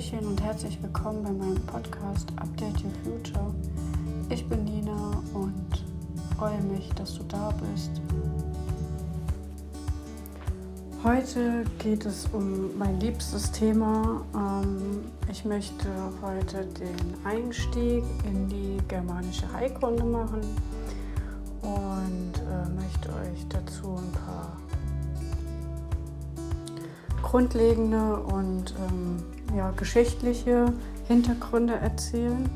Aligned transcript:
Hallöchen 0.00 0.26
und 0.26 0.42
herzlich 0.42 0.82
willkommen 0.82 1.22
bei 1.22 1.30
meinem 1.30 1.60
Podcast 1.66 2.30
Update 2.36 2.82
Your 2.82 2.90
Future. 3.04 3.54
Ich 4.30 4.46
bin 4.48 4.64
Nina 4.64 5.22
und 5.34 5.84
freue 6.38 6.58
mich, 6.62 6.88
dass 6.94 7.16
du 7.16 7.22
da 7.24 7.50
bist. 7.50 7.90
Heute 11.04 11.64
geht 11.80 12.06
es 12.06 12.26
um 12.32 12.78
mein 12.78 12.98
liebstes 12.98 13.52
Thema. 13.52 14.24
Ähm, 14.34 15.04
ich 15.30 15.44
möchte 15.44 15.88
heute 16.22 16.64
den 16.64 17.26
Einstieg 17.26 18.02
in 18.24 18.48
die 18.48 18.78
germanische 18.88 19.52
Heilkunde 19.52 20.04
machen 20.04 20.40
und 21.60 22.32
äh, 22.38 22.68
möchte 22.80 23.10
euch 23.10 23.46
dazu 23.50 23.96
ein 23.96 24.12
paar 24.12 24.56
grundlegende 27.20 28.16
und 28.16 28.74
ähm, 28.88 29.22
ja, 29.56 29.70
geschichtliche 29.72 30.72
Hintergründe 31.08 31.74
erzählen, 31.74 32.48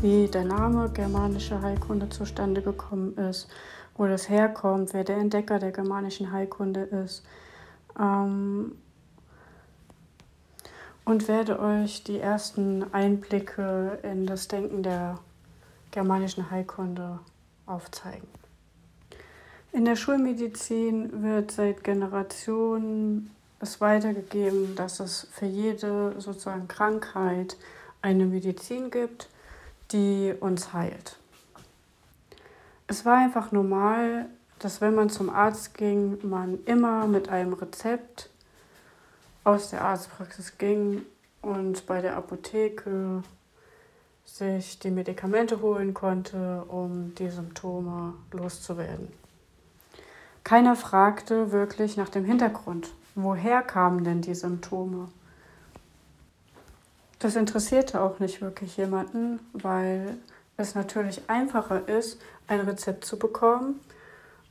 wie 0.00 0.28
der 0.28 0.44
Name 0.44 0.90
germanische 0.90 1.60
Heilkunde 1.60 2.08
zustande 2.08 2.62
gekommen 2.62 3.16
ist, 3.16 3.48
wo 3.96 4.06
das 4.06 4.28
herkommt, 4.28 4.92
wer 4.94 5.04
der 5.04 5.18
Entdecker 5.18 5.58
der 5.58 5.72
germanischen 5.72 6.32
Heilkunde 6.32 6.82
ist. 6.82 7.24
Ähm, 7.98 8.72
und 11.04 11.28
werde 11.28 11.60
euch 11.60 12.02
die 12.02 12.18
ersten 12.18 12.92
Einblicke 12.94 13.98
in 14.02 14.26
das 14.26 14.48
Denken 14.48 14.82
der 14.82 15.16
germanischen 15.90 16.50
Heilkunde 16.50 17.20
aufzeigen. 17.66 18.26
In 19.72 19.84
der 19.84 19.96
Schulmedizin 19.96 21.22
wird 21.22 21.50
seit 21.50 21.84
Generationen 21.84 23.30
es 23.64 23.80
weitergegeben, 23.80 24.76
dass 24.76 25.00
es 25.00 25.26
für 25.32 25.46
jede 25.46 26.14
sozusagen 26.18 26.68
Krankheit 26.68 27.56
eine 28.02 28.26
Medizin 28.26 28.90
gibt, 28.90 29.28
die 29.90 30.34
uns 30.38 30.72
heilt. 30.72 31.16
Es 32.86 33.04
war 33.04 33.16
einfach 33.16 33.50
normal, 33.50 34.26
dass 34.58 34.80
wenn 34.80 34.94
man 34.94 35.10
zum 35.10 35.30
Arzt 35.30 35.74
ging, 35.74 36.18
man 36.22 36.58
immer 36.64 37.06
mit 37.06 37.28
einem 37.28 37.54
Rezept 37.54 38.30
aus 39.42 39.70
der 39.70 39.82
Arztpraxis 39.82 40.58
ging 40.58 41.02
und 41.42 41.86
bei 41.86 42.00
der 42.00 42.16
Apotheke 42.16 43.22
sich 44.24 44.78
die 44.78 44.90
Medikamente 44.90 45.60
holen 45.60 45.92
konnte, 45.92 46.64
um 46.68 47.14
die 47.14 47.28
Symptome 47.28 48.14
loszuwerden. 48.32 49.08
Keiner 50.44 50.76
fragte 50.76 51.52
wirklich 51.52 51.96
nach 51.96 52.08
dem 52.08 52.24
Hintergrund 52.24 52.90
woher 53.14 53.62
kamen 53.62 54.04
denn 54.04 54.20
die 54.20 54.34
Symptome? 54.34 55.08
Das 57.18 57.36
interessierte 57.36 58.02
auch 58.02 58.18
nicht 58.18 58.40
wirklich 58.40 58.76
jemanden, 58.76 59.40
weil 59.52 60.18
es 60.56 60.74
natürlich 60.74 61.22
einfacher 61.28 61.88
ist, 61.88 62.20
ein 62.46 62.60
Rezept 62.60 63.04
zu 63.04 63.18
bekommen, 63.18 63.80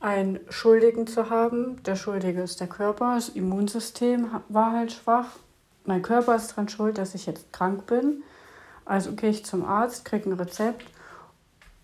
einen 0.00 0.40
Schuldigen 0.50 1.06
zu 1.06 1.30
haben. 1.30 1.82
Der 1.84 1.96
Schuldige 1.96 2.42
ist 2.42 2.60
der 2.60 2.66
Körper, 2.66 3.14
das 3.14 3.28
Immunsystem 3.30 4.28
war 4.48 4.72
halt 4.72 4.92
schwach. 4.92 5.28
Mein 5.84 6.02
Körper 6.02 6.34
ist 6.34 6.52
daran 6.52 6.68
schuld, 6.68 6.98
dass 6.98 7.14
ich 7.14 7.26
jetzt 7.26 7.52
krank 7.52 7.86
bin. 7.86 8.22
Also 8.84 9.12
gehe 9.12 9.30
ich 9.30 9.44
zum 9.44 9.64
Arzt, 9.64 10.04
kriege 10.04 10.28
ein 10.28 10.34
Rezept 10.34 10.84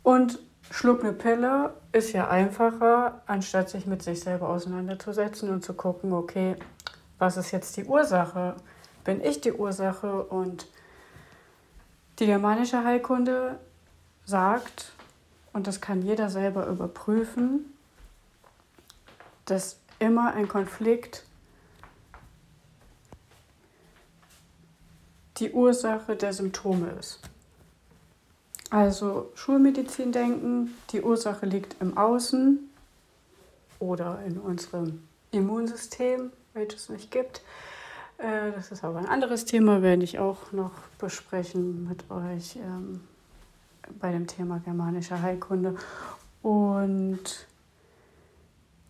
und 0.02 0.38
schluck 0.70 1.02
eine 1.02 1.12
Pille 1.12 1.74
ist 1.92 2.12
ja 2.12 2.28
einfacher, 2.28 3.22
anstatt 3.26 3.68
sich 3.68 3.86
mit 3.86 4.02
sich 4.02 4.20
selber 4.20 4.48
auseinanderzusetzen 4.48 5.50
und 5.50 5.64
zu 5.64 5.74
gucken, 5.74 6.12
okay, 6.12 6.56
was 7.18 7.36
ist 7.36 7.50
jetzt 7.50 7.76
die 7.76 7.84
Ursache? 7.84 8.56
Bin 9.04 9.22
ich 9.22 9.40
die 9.40 9.52
Ursache? 9.52 10.24
Und 10.24 10.66
die 12.18 12.26
germanische 12.26 12.84
Heilkunde 12.84 13.58
sagt, 14.24 14.92
und 15.52 15.66
das 15.66 15.80
kann 15.80 16.02
jeder 16.02 16.30
selber 16.30 16.66
überprüfen, 16.66 17.76
dass 19.46 19.80
immer 19.98 20.32
ein 20.34 20.48
Konflikt 20.48 21.24
die 25.38 25.50
Ursache 25.50 26.14
der 26.14 26.32
Symptome 26.32 26.90
ist. 26.98 27.20
Also 28.70 29.32
Schulmedizin 29.34 30.12
denken, 30.12 30.76
die 30.92 31.02
Ursache 31.02 31.44
liegt 31.44 31.76
im 31.80 31.98
Außen 31.98 32.70
oder 33.80 34.20
in 34.24 34.38
unserem 34.38 35.02
Immunsystem, 35.32 36.30
welches 36.54 36.82
es 36.82 36.88
nicht 36.88 37.10
gibt. 37.10 37.42
Äh, 38.18 38.52
das 38.54 38.70
ist 38.70 38.84
aber 38.84 39.00
ein 39.00 39.06
anderes 39.06 39.44
Thema, 39.44 39.82
werde 39.82 40.04
ich 40.04 40.20
auch 40.20 40.52
noch 40.52 40.70
besprechen 40.98 41.88
mit 41.88 42.08
euch 42.10 42.56
ähm, 42.56 43.00
bei 43.98 44.12
dem 44.12 44.28
Thema 44.28 44.60
germanische 44.60 45.20
Heilkunde. 45.20 45.76
Und 46.42 47.46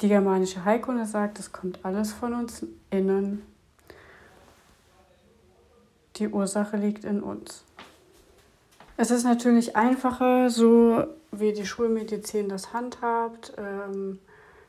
die 0.02 0.08
germanische 0.08 0.64
Heilkunde 0.64 1.06
sagt, 1.06 1.38
es 1.38 1.52
kommt 1.52 1.84
alles 1.84 2.12
von 2.12 2.34
uns 2.34 2.66
innen. 2.90 3.42
Die 6.16 6.28
Ursache 6.28 6.76
liegt 6.76 7.04
in 7.04 7.22
uns. 7.22 7.64
Es 9.02 9.10
ist 9.10 9.24
natürlich 9.24 9.76
einfacher, 9.76 10.50
so 10.50 11.04
wie 11.32 11.54
die 11.54 11.64
Schulmedizin 11.64 12.50
das 12.50 12.74
handhabt. 12.74 13.50
Ähm, 13.56 14.18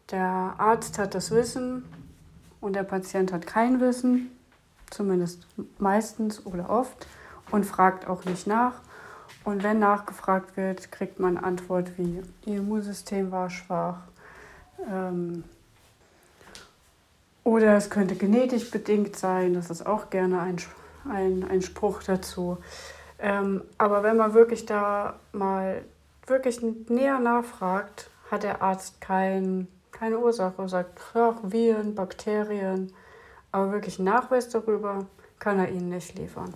der 0.10 0.56
Arzt 0.58 1.00
hat 1.00 1.16
das 1.16 1.32
Wissen 1.32 1.84
und 2.62 2.78
der 2.78 2.84
Patient 2.84 3.34
hat 3.34 3.46
kein 3.46 3.82
Wissen, 3.82 4.32
zumindest 4.90 5.46
meistens 5.80 6.46
oder 6.46 6.70
oft, 6.70 7.08
und 7.52 7.66
fragt 7.66 8.08
auch 8.08 8.24
nicht 8.24 8.48
nach. 8.48 8.76
Und 9.44 9.64
wenn 9.64 9.80
nachgefragt 9.80 10.56
wird, 10.56 10.94
kriegt 10.94 11.20
man 11.20 11.38
Antwort 11.38 11.98
wie, 11.98 12.22
Ihr 12.46 12.60
Immunsystem 12.60 13.32
war 13.32 13.50
schwach. 13.50 13.98
Ähm, 14.90 15.44
oder 17.44 17.76
es 17.76 17.90
könnte 17.90 18.16
genetisch 18.16 18.72
bedingt 18.72 19.18
sein, 19.18 19.56
das 19.56 19.70
ist 19.70 19.86
auch 19.86 20.10
gerne 20.10 20.40
ein, 20.40 20.56
ein, 21.10 21.44
ein 21.44 21.62
Spruch 21.62 22.02
dazu. 22.04 22.60
Ähm, 23.22 23.62
aber 23.78 24.02
wenn 24.04 24.18
man 24.18 24.34
wirklich 24.34 24.66
da 24.66 25.20
mal 25.32 25.84
wirklich 26.26 26.62
näher 26.62 27.20
nachfragt, 27.20 28.10
hat 28.32 28.44
der 28.44 28.62
Arzt 28.62 29.00
kein, 29.00 29.68
keine 29.92 30.18
Ursache. 30.18 30.68
Sagt, 30.68 31.00
ja, 31.14 31.36
Viren, 31.44 31.94
Bakterien, 31.94 32.94
aber 33.52 33.72
wirklich 33.72 34.00
Nachweis 34.00 34.50
darüber 34.50 35.06
kann 35.40 35.60
er 35.60 35.70
Ihnen 35.70 35.90
nicht 35.90 36.18
liefern. 36.18 36.54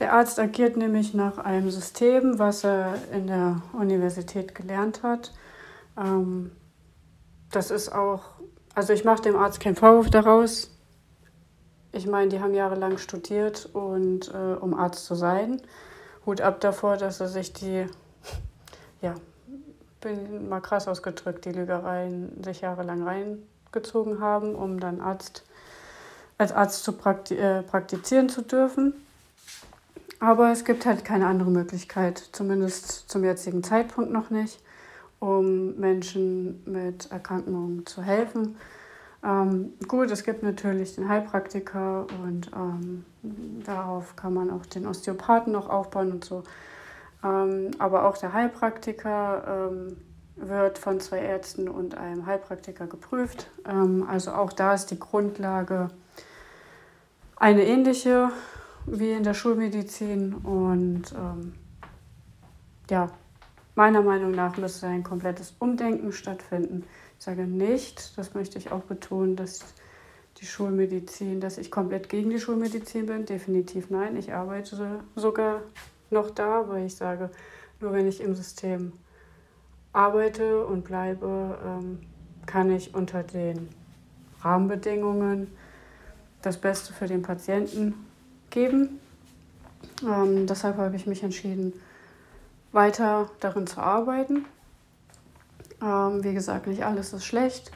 Der 0.00 0.12
Arzt 0.12 0.40
agiert 0.40 0.76
nämlich 0.76 1.14
nach 1.14 1.38
einem 1.38 1.70
System, 1.70 2.38
was 2.38 2.64
er 2.64 2.98
in 3.12 3.28
der 3.28 3.62
Universität 3.72 4.54
gelernt 4.54 5.02
hat. 5.02 5.32
Ähm, 5.96 6.50
das 7.52 7.70
ist 7.70 7.90
auch, 7.92 8.22
also 8.74 8.92
ich 8.92 9.04
mache 9.04 9.22
dem 9.22 9.36
Arzt 9.36 9.60
keinen 9.60 9.76
Vorwurf 9.76 10.10
daraus. 10.10 10.73
Ich 11.96 12.08
meine, 12.08 12.28
die 12.28 12.40
haben 12.40 12.54
jahrelang 12.54 12.98
studiert 12.98 13.68
und 13.72 14.28
äh, 14.34 14.54
um 14.58 14.74
Arzt 14.74 15.04
zu 15.04 15.14
sein. 15.14 15.62
Hut 16.26 16.40
ab 16.40 16.60
davor, 16.60 16.96
dass 16.96 17.20
er 17.20 17.28
sich 17.28 17.52
die, 17.52 17.86
ja, 19.00 19.14
bin 20.00 20.48
mal 20.48 20.60
krass 20.60 20.88
ausgedrückt, 20.88 21.44
die 21.44 21.52
Lügereien 21.52 22.42
sich 22.42 22.62
jahrelang 22.62 23.04
reingezogen 23.04 24.20
haben, 24.20 24.56
um 24.56 24.80
dann 24.80 25.00
Arzt, 25.00 25.44
als 26.36 26.50
Arzt 26.50 26.82
zu 26.82 26.94
prakti 26.94 27.36
äh, 27.36 27.62
praktizieren 27.62 28.28
zu 28.28 28.42
dürfen. 28.42 28.94
Aber 30.18 30.50
es 30.50 30.64
gibt 30.64 30.86
halt 30.86 31.04
keine 31.04 31.28
andere 31.28 31.52
Möglichkeit, 31.52 32.18
zumindest 32.32 33.08
zum 33.08 33.22
jetzigen 33.22 33.62
Zeitpunkt 33.62 34.10
noch 34.10 34.30
nicht, 34.30 34.58
um 35.20 35.76
Menschen 35.76 36.60
mit 36.64 37.12
Erkrankungen 37.12 37.86
zu 37.86 38.02
helfen. 38.02 38.56
Ähm, 39.24 39.72
gut, 39.88 40.10
es 40.10 40.22
gibt 40.22 40.42
natürlich 40.42 40.96
den 40.96 41.08
Heilpraktiker 41.08 42.06
und 42.22 42.50
ähm, 42.54 43.04
darauf 43.64 44.16
kann 44.16 44.34
man 44.34 44.50
auch 44.50 44.66
den 44.66 44.86
Osteopathen 44.86 45.52
noch 45.52 45.70
aufbauen 45.70 46.12
und 46.12 46.24
so. 46.24 46.44
Ähm, 47.24 47.70
aber 47.78 48.04
auch 48.04 48.18
der 48.18 48.34
Heilpraktiker 48.34 49.70
ähm, 49.70 49.96
wird 50.36 50.78
von 50.78 51.00
zwei 51.00 51.20
Ärzten 51.20 51.68
und 51.68 51.96
einem 51.96 52.26
Heilpraktiker 52.26 52.86
geprüft. 52.86 53.48
Ähm, 53.66 54.06
also 54.06 54.32
auch 54.32 54.52
da 54.52 54.74
ist 54.74 54.90
die 54.90 54.98
Grundlage 54.98 55.88
eine 57.36 57.64
ähnliche 57.64 58.30
wie 58.86 59.12
in 59.12 59.22
der 59.22 59.32
Schulmedizin 59.32 60.34
und 60.34 61.12
ähm, 61.12 61.54
ja, 62.90 63.08
meiner 63.74 64.02
Meinung 64.02 64.32
nach 64.32 64.58
müsste 64.58 64.86
ein 64.86 65.02
komplettes 65.02 65.54
Umdenken 65.58 66.12
stattfinden 66.12 66.84
ich 67.18 67.24
sage 67.24 67.42
nicht, 67.42 68.16
das 68.18 68.34
möchte 68.34 68.58
ich 68.58 68.72
auch 68.72 68.82
betonen, 68.82 69.36
dass 69.36 69.60
die 70.38 70.46
Schulmedizin, 70.46 71.40
dass 71.40 71.58
ich 71.58 71.70
komplett 71.70 72.08
gegen 72.08 72.30
die 72.30 72.40
Schulmedizin 72.40 73.06
bin. 73.06 73.24
Definitiv 73.24 73.90
nein. 73.90 74.16
Ich 74.16 74.32
arbeite 74.32 75.02
sogar 75.14 75.62
noch 76.10 76.30
da, 76.30 76.68
weil 76.68 76.86
ich 76.86 76.96
sage, 76.96 77.30
nur 77.80 77.92
wenn 77.92 78.06
ich 78.06 78.20
im 78.20 78.34
System 78.34 78.92
arbeite 79.92 80.66
und 80.66 80.84
bleibe, 80.84 81.58
ähm, 81.64 82.00
kann 82.46 82.70
ich 82.70 82.94
unter 82.94 83.22
den 83.22 83.68
Rahmenbedingungen 84.42 85.50
das 86.42 86.58
Beste 86.58 86.92
für 86.92 87.06
den 87.06 87.22
Patienten 87.22 87.94
geben. 88.50 89.00
Ähm, 90.02 90.46
deshalb 90.46 90.76
habe 90.76 90.96
ich 90.96 91.06
mich 91.06 91.22
entschieden, 91.22 91.72
weiter 92.72 93.30
darin 93.40 93.66
zu 93.66 93.80
arbeiten. 93.80 94.44
Ähm, 95.84 96.24
wie 96.24 96.32
gesagt, 96.32 96.66
nicht 96.66 96.84
alles 96.84 97.12
ist 97.12 97.26
schlecht, 97.26 97.70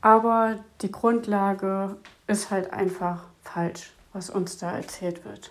aber 0.00 0.56
die 0.80 0.90
Grundlage 0.90 1.96
ist 2.26 2.50
halt 2.50 2.72
einfach 2.72 3.24
falsch, 3.42 3.92
was 4.12 4.30
uns 4.30 4.56
da 4.56 4.76
erzählt 4.76 5.24
wird. 5.24 5.50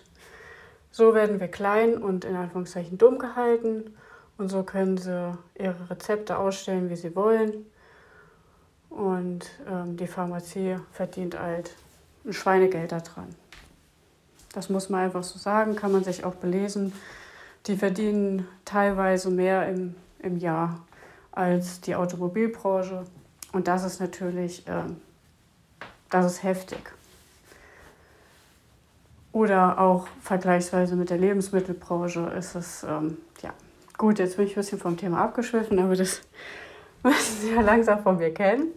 So 0.90 1.14
werden 1.14 1.38
wir 1.38 1.48
klein 1.48 1.96
und 1.96 2.24
in 2.24 2.34
Anführungszeichen 2.34 2.98
dumm 2.98 3.18
gehalten 3.18 3.94
und 4.38 4.48
so 4.48 4.64
können 4.64 4.98
sie 4.98 5.38
ihre 5.56 5.90
Rezepte 5.90 6.38
ausstellen, 6.38 6.90
wie 6.90 6.96
sie 6.96 7.14
wollen. 7.14 7.66
Und 8.90 9.50
ähm, 9.70 9.96
die 9.96 10.06
Pharmazie 10.06 10.78
verdient 10.92 11.38
halt 11.38 11.76
ein 12.24 12.32
Schweinegeld 12.32 12.90
daran. 12.90 13.28
Das 14.52 14.70
muss 14.70 14.88
man 14.88 15.02
einfach 15.02 15.22
so 15.22 15.38
sagen, 15.38 15.76
kann 15.76 15.92
man 15.92 16.02
sich 16.02 16.24
auch 16.24 16.34
belesen. 16.34 16.92
Die 17.66 17.76
verdienen 17.76 18.48
teilweise 18.64 19.30
mehr 19.30 19.68
im, 19.68 19.94
im 20.20 20.38
Jahr 20.38 20.80
als 21.38 21.80
die 21.80 21.94
Automobilbranche. 21.94 23.04
Und 23.52 23.68
das 23.68 23.84
ist 23.84 24.00
natürlich, 24.00 24.66
äh, 24.66 24.82
das 26.10 26.26
ist 26.26 26.42
heftig. 26.42 26.80
Oder 29.30 29.78
auch 29.78 30.08
vergleichsweise 30.20 30.96
mit 30.96 31.10
der 31.10 31.18
Lebensmittelbranche 31.18 32.32
ist 32.36 32.56
es, 32.56 32.82
ähm, 32.82 33.18
ja, 33.40 33.54
gut, 33.96 34.18
jetzt 34.18 34.36
bin 34.36 34.46
ich 34.46 34.52
ein 34.52 34.56
bisschen 34.56 34.80
vom 34.80 34.96
Thema 34.96 35.22
abgeschwiffen, 35.22 35.78
aber 35.78 35.94
das 35.94 36.22
müssen 37.04 37.40
Sie 37.40 37.54
ja 37.54 37.60
langsam 37.60 38.02
von 38.02 38.18
mir 38.18 38.34
kennen. 38.34 38.72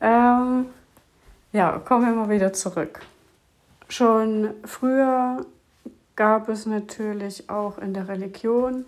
Ähm, 0.00 0.66
ja, 1.52 1.80
kommen 1.80 2.06
wir 2.06 2.14
mal 2.14 2.30
wieder 2.30 2.52
zurück. 2.52 3.00
Schon 3.88 4.50
früher 4.64 5.44
gab 6.14 6.48
es 6.48 6.66
natürlich 6.66 7.50
auch 7.50 7.78
in 7.78 7.94
der 7.94 8.06
Religion, 8.06 8.84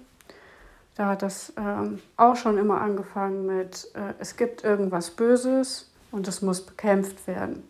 da 0.96 1.08
hat 1.08 1.22
das 1.22 1.52
ähm, 1.56 2.00
auch 2.16 2.36
schon 2.36 2.58
immer 2.58 2.80
angefangen 2.80 3.46
mit, 3.46 3.90
äh, 3.94 4.14
es 4.18 4.36
gibt 4.36 4.64
irgendwas 4.64 5.10
Böses 5.10 5.90
und 6.10 6.28
es 6.28 6.42
muss 6.42 6.64
bekämpft 6.64 7.26
werden. 7.26 7.62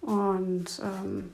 Und 0.00 0.80
ähm, 0.82 1.32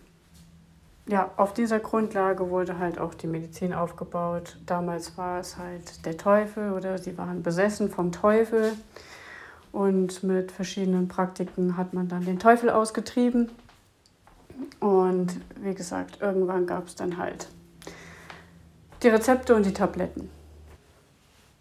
ja, 1.06 1.30
auf 1.36 1.52
dieser 1.52 1.80
Grundlage 1.80 2.48
wurde 2.48 2.78
halt 2.78 2.98
auch 2.98 3.14
die 3.14 3.26
Medizin 3.26 3.74
aufgebaut. 3.74 4.56
Damals 4.64 5.18
war 5.18 5.38
es 5.38 5.58
halt 5.58 6.04
der 6.06 6.16
Teufel 6.16 6.72
oder 6.72 6.98
sie 6.98 7.18
waren 7.18 7.42
besessen 7.42 7.90
vom 7.90 8.10
Teufel. 8.10 8.72
Und 9.70 10.22
mit 10.22 10.52
verschiedenen 10.52 11.08
Praktiken 11.08 11.76
hat 11.76 11.94
man 11.94 12.08
dann 12.08 12.24
den 12.24 12.38
Teufel 12.38 12.70
ausgetrieben. 12.70 13.50
Und 14.80 15.40
wie 15.60 15.74
gesagt, 15.74 16.20
irgendwann 16.20 16.66
gab 16.66 16.86
es 16.86 16.94
dann 16.94 17.18
halt 17.18 17.48
die 19.04 19.08
Rezepte 19.08 19.54
und 19.54 19.66
die 19.66 19.72
Tabletten. 19.72 20.30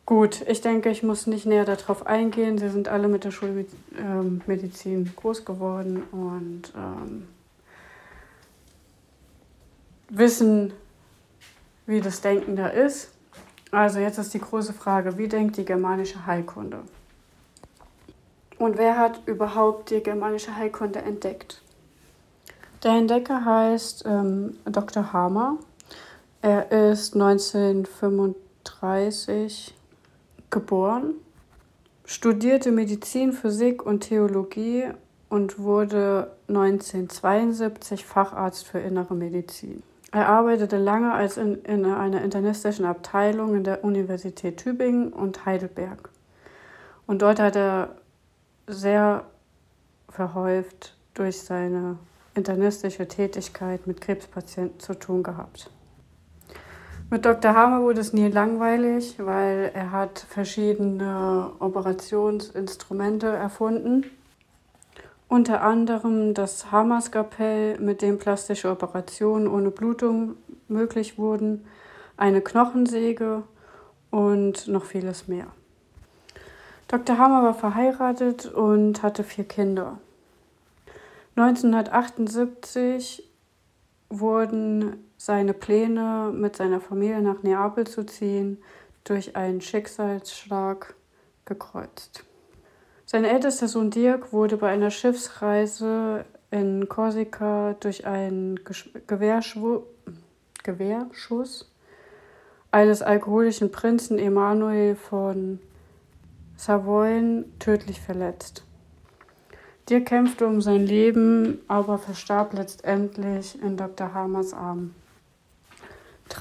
Gut, 0.06 0.42
ich 0.48 0.62
denke, 0.62 0.90
ich 0.90 1.04
muss 1.04 1.28
nicht 1.28 1.46
näher 1.46 1.66
darauf 1.66 2.08
eingehen. 2.08 2.58
Sie 2.58 2.70
sind 2.70 2.90
alle 2.90 3.08
mit 3.08 3.24
der 3.24 3.32
Schulmedizin 3.32 5.06
ähm, 5.06 5.12
groß 5.16 5.46
geworden 5.46 6.04
und 6.12 6.74
ähm, 6.76 7.28
wissen, 10.10 10.74
wie 11.86 12.02
das 12.02 12.22
Denken 12.22 12.56
da 12.56 12.68
ist. 12.68 13.12
Also 13.72 14.00
jetzt 14.00 14.18
ist 14.18 14.34
die 14.34 14.40
große 14.40 14.74
Frage, 14.74 15.18
wie 15.18 15.28
denkt 15.28 15.58
die 15.58 15.66
germanische 15.66 16.26
Heilkunde? 16.26 16.80
Und 18.60 18.78
wer 18.78 18.98
hat 18.98 19.22
überhaupt 19.26 19.90
die 19.90 20.04
germanische 20.04 20.56
Heilkunde 20.56 21.00
entdeckt? 21.00 21.62
Der 22.84 22.92
Entdecker 22.92 23.46
heißt 23.46 24.04
ähm, 24.06 24.58
Dr. 24.66 25.14
Hamer. 25.14 25.58
Er 26.44 26.72
ist 26.74 27.16
1935 27.16 29.74
geboren, 30.50 31.14
studierte 32.04 32.74
Medizin, 32.74 33.32
Physik 33.32 33.86
und 33.86 34.02
Theologie 34.02 34.90
und 35.30 35.58
wurde 35.58 36.36
1972 36.50 38.04
Facharzt 38.04 38.68
für 38.68 38.80
Innere 38.80 39.16
Medizin. 39.16 39.84
Er 40.12 40.28
arbeitete 40.28 40.76
lange 40.76 41.14
als 41.14 41.38
in, 41.38 41.64
in 41.64 41.86
einer 41.86 42.22
internistischen 42.22 42.84
Abteilung 42.84 43.56
in 43.56 43.64
der 43.64 43.86
Universität 43.86 44.58
Tübingen 44.58 45.14
und 45.14 45.46
Heidelberg. 45.46 46.10
Und 47.08 47.22
dort 47.22 47.40
hat 47.40 47.56
er 47.56 47.96
sehr 48.68 49.24
verhäuft 50.10 50.98
durch 51.14 51.40
seine 51.40 52.00
internistische 52.36 53.08
Tätigkeit 53.08 53.88
mit 53.88 54.02
Krebspatienten 54.02 54.82
zu 54.82 54.94
tun 54.94 55.24
gehabt. 55.24 55.72
Mit 57.14 57.26
Dr. 57.26 57.54
Hammer 57.54 57.84
wurde 57.84 58.02
es 58.02 58.12
nie 58.12 58.28
langweilig, 58.28 59.18
weil 59.20 59.70
er 59.76 59.92
hat 59.92 60.18
verschiedene 60.18 61.52
Operationsinstrumente 61.60 63.28
erfunden. 63.28 64.06
Unter 65.28 65.62
anderem 65.62 66.34
das 66.34 66.72
Hammerskapell, 66.72 67.80
mit 67.80 68.02
dem 68.02 68.18
plastische 68.18 68.72
Operationen 68.72 69.48
ohne 69.48 69.70
Blutung 69.70 70.38
möglich 70.68 71.20
wurden, 71.20 71.68
eine 72.18 72.42
Knochensäge 72.42 73.44
und 74.10 74.68
noch 74.68 74.86
vieles 74.86 75.28
mehr. 75.28 75.46
Dr. 76.88 77.20
Hammer 77.20 77.44
war 77.44 77.54
verheiratet 77.54 78.48
und 78.48 79.04
hatte 79.04 79.24
vier 79.24 79.44
Kinder. 79.44 80.00
1978 81.36 83.30
wurden 84.10 85.13
seine 85.24 85.54
Pläne, 85.54 86.34
mit 86.36 86.58
seiner 86.58 86.82
Familie 86.82 87.22
nach 87.22 87.44
Neapel 87.44 87.88
zu 87.88 88.06
ziehen, 88.06 88.58
durch 89.06 89.38
einen 89.38 89.62
Schicksalsschlag 89.62 90.96
gekreuzt. 91.46 92.26
Sein 93.06 93.24
ältester 93.24 93.70
Sohn 93.70 93.90
Dirk 93.90 94.34
wurde 94.34 94.58
bei 94.58 94.68
einer 94.68 94.90
Schiffsreise 94.90 96.26
in 96.52 96.90
Korsika 96.90 97.78
durch 97.80 98.06
einen 98.06 98.60
Gewehrschuss 99.08 99.86
eines 102.72 103.02
alkoholischen 103.02 103.72
Prinzen 103.72 104.20
Emanuel 104.20 104.98
von 104.98 105.60
Savoyen 106.58 107.46
tödlich 107.60 108.02
verletzt. 108.02 108.66
Dirk 109.90 110.06
kämpfte 110.08 110.46
um 110.48 110.60
sein 110.60 110.86
Leben, 110.86 111.62
aber 111.70 111.98
verstarb 111.98 112.54
letztendlich 112.54 113.62
in 113.62 113.78
Dr. 113.78 114.14
Hamers 114.14 114.54
Armen. 114.54 114.94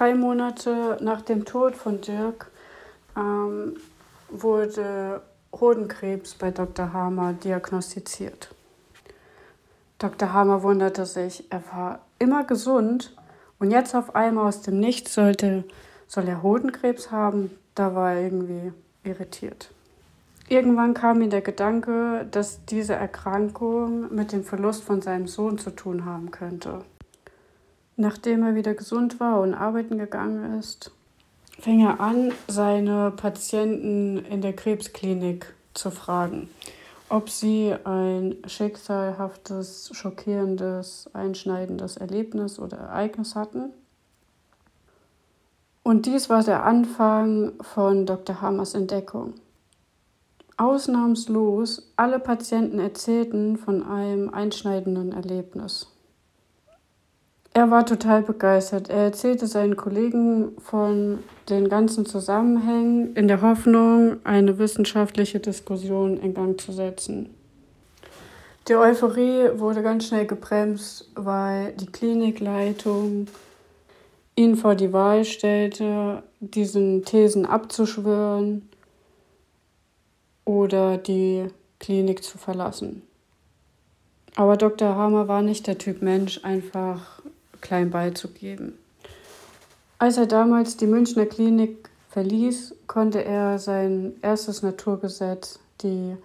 Drei 0.03 0.17
Monate 0.17 0.99
nach 1.01 1.23
dem 1.23 1.45
Tod 1.45 1.77
von 1.77 2.01
Dirk 2.01 2.51
ähm, 3.17 3.77
wurde 4.31 5.23
Hodenkrebs 5.53 6.35
bei 6.35 6.51
Dr. 6.51 6.93
Hamer 6.93 7.35
diagnostiziert. 7.35 8.53
Dr. 10.01 10.33
Hamer 10.33 10.65
wunderte 10.65 11.07
sich, 11.07 11.45
er 11.53 11.63
war 11.73 12.01
immer 12.19 12.43
gesund 12.43 13.15
und 13.61 13.71
jetzt 13.71 13.95
auf 13.95 14.17
einmal 14.17 14.49
aus 14.49 14.63
dem 14.63 14.81
Nichts 14.81 15.15
sollte, 15.15 15.63
soll 16.09 16.27
er 16.27 16.43
Hodenkrebs 16.43 17.13
haben. 17.13 17.57
Da 17.77 17.95
war 17.95 18.15
er 18.15 18.23
irgendwie 18.23 18.73
irritiert. 19.05 19.71
Irgendwann 20.49 20.95
kam 20.95 21.23
ihm 21.23 21.31
der 21.31 21.43
Gedanke, 21.43 22.27
dass 22.29 22.65
diese 22.65 22.95
Erkrankung 22.95 24.13
mit 24.13 24.33
dem 24.33 24.43
Verlust 24.43 24.83
von 24.83 25.01
seinem 25.01 25.29
Sohn 25.29 25.59
zu 25.59 25.71
tun 25.71 26.05
haben 26.05 26.33
könnte. 26.33 26.81
Nachdem 28.03 28.43
er 28.43 28.57
wieder 28.57 28.75
gesund 28.75 29.21
war 29.21 29.41
und 29.41 29.55
arbeiten 29.55 29.97
gegangen 29.97 30.59
ist, 30.59 30.91
fing 31.61 31.83
er 31.87 32.01
an, 32.01 32.33
seine 32.49 33.13
Patienten 33.13 34.19
in 34.25 34.43
der 34.43 34.55
Krebsklinik 34.55 35.55
zu 35.73 35.93
fragen, 35.93 36.51
ob 37.09 37.31
sie 37.31 37.73
ein 37.85 38.39
schicksalhaftes, 38.45 39.93
schockierendes, 39.95 41.11
einschneidendes 41.13 41.97
Erlebnis 41.97 42.59
oder 42.59 42.77
Ereignis 42.79 43.37
hatten. 43.37 43.71
Und 45.85 46.07
dies 46.07 46.29
war 46.29 46.43
der 46.43 46.65
Anfang 46.65 47.53
von 47.61 48.05
Dr. 48.05 48.41
Hammers 48.41 48.75
Entdeckung. 48.75 49.35
Ausnahmslos 50.57 51.93
alle 51.95 52.19
Patienten 52.19 52.81
erzählten 52.81 53.57
von 53.59 53.85
einem 53.85 54.29
einschneidenden 54.29 55.13
Erlebnis. 55.13 55.87
Er 57.55 57.71
war 57.71 57.85
total 57.85 58.23
begeistert. 58.23 58.89
Er 58.89 59.05
erzählte 59.05 59.47
seinen 59.47 59.77
Kollegen 59.77 60.53
von 60.59 61.19
den 61.51 61.69
ganzen 61.69 62.07
Zusammenhängen 62.07 63.15
in 63.15 63.29
der 63.29 63.43
Hoffnung, 63.43 64.17
eine 64.25 64.59
wissenschaftliche 64.59 65.39
Diskussion 65.39 66.17
in 66.17 66.33
Gang 66.33 66.59
zu 66.59 66.73
setzen. 66.73 67.35
Die 68.69 68.77
Euphorie 68.77 69.51
wurde 69.59 69.83
ganz 69.83 70.07
schnell 70.07 70.27
gebremst, 70.27 71.11
weil 71.15 71.73
die 71.73 71.87
Klinikleitung 71.87 73.27
ihn 74.37 74.57
vor 74.57 74.75
die 74.75 74.93
Wahl 74.93 75.25
stellte, 75.25 76.23
diesen 76.41 77.05
Thesen 77.05 77.45
abzuschwören 77.45 78.69
oder 80.47 80.97
die 80.97 81.49
Klinik 81.81 82.23
zu 82.23 82.39
verlassen. 82.39 83.03
Aber 84.37 84.57
Dr. 84.57 84.95
Hammer 84.95 85.29
war 85.29 85.43
nicht 85.43 85.67
der 85.67 85.77
Typ 85.77 86.01
Mensch, 86.01 86.43
einfach 86.43 87.22
klein 87.63 87.91
beizugeben. 87.91 88.79
Als 89.99 90.19
er 90.19 90.27
damals 90.27 90.77
die 90.77 90.87
Münchner 90.87 91.27
Klinik 91.27 91.89
verließ, 92.11 92.75
konnte 92.87 93.25
er 93.25 93.59
sein 93.59 94.15
erstes 94.21 94.63
Naturgesetz, 94.63 95.61
die 95.81 96.17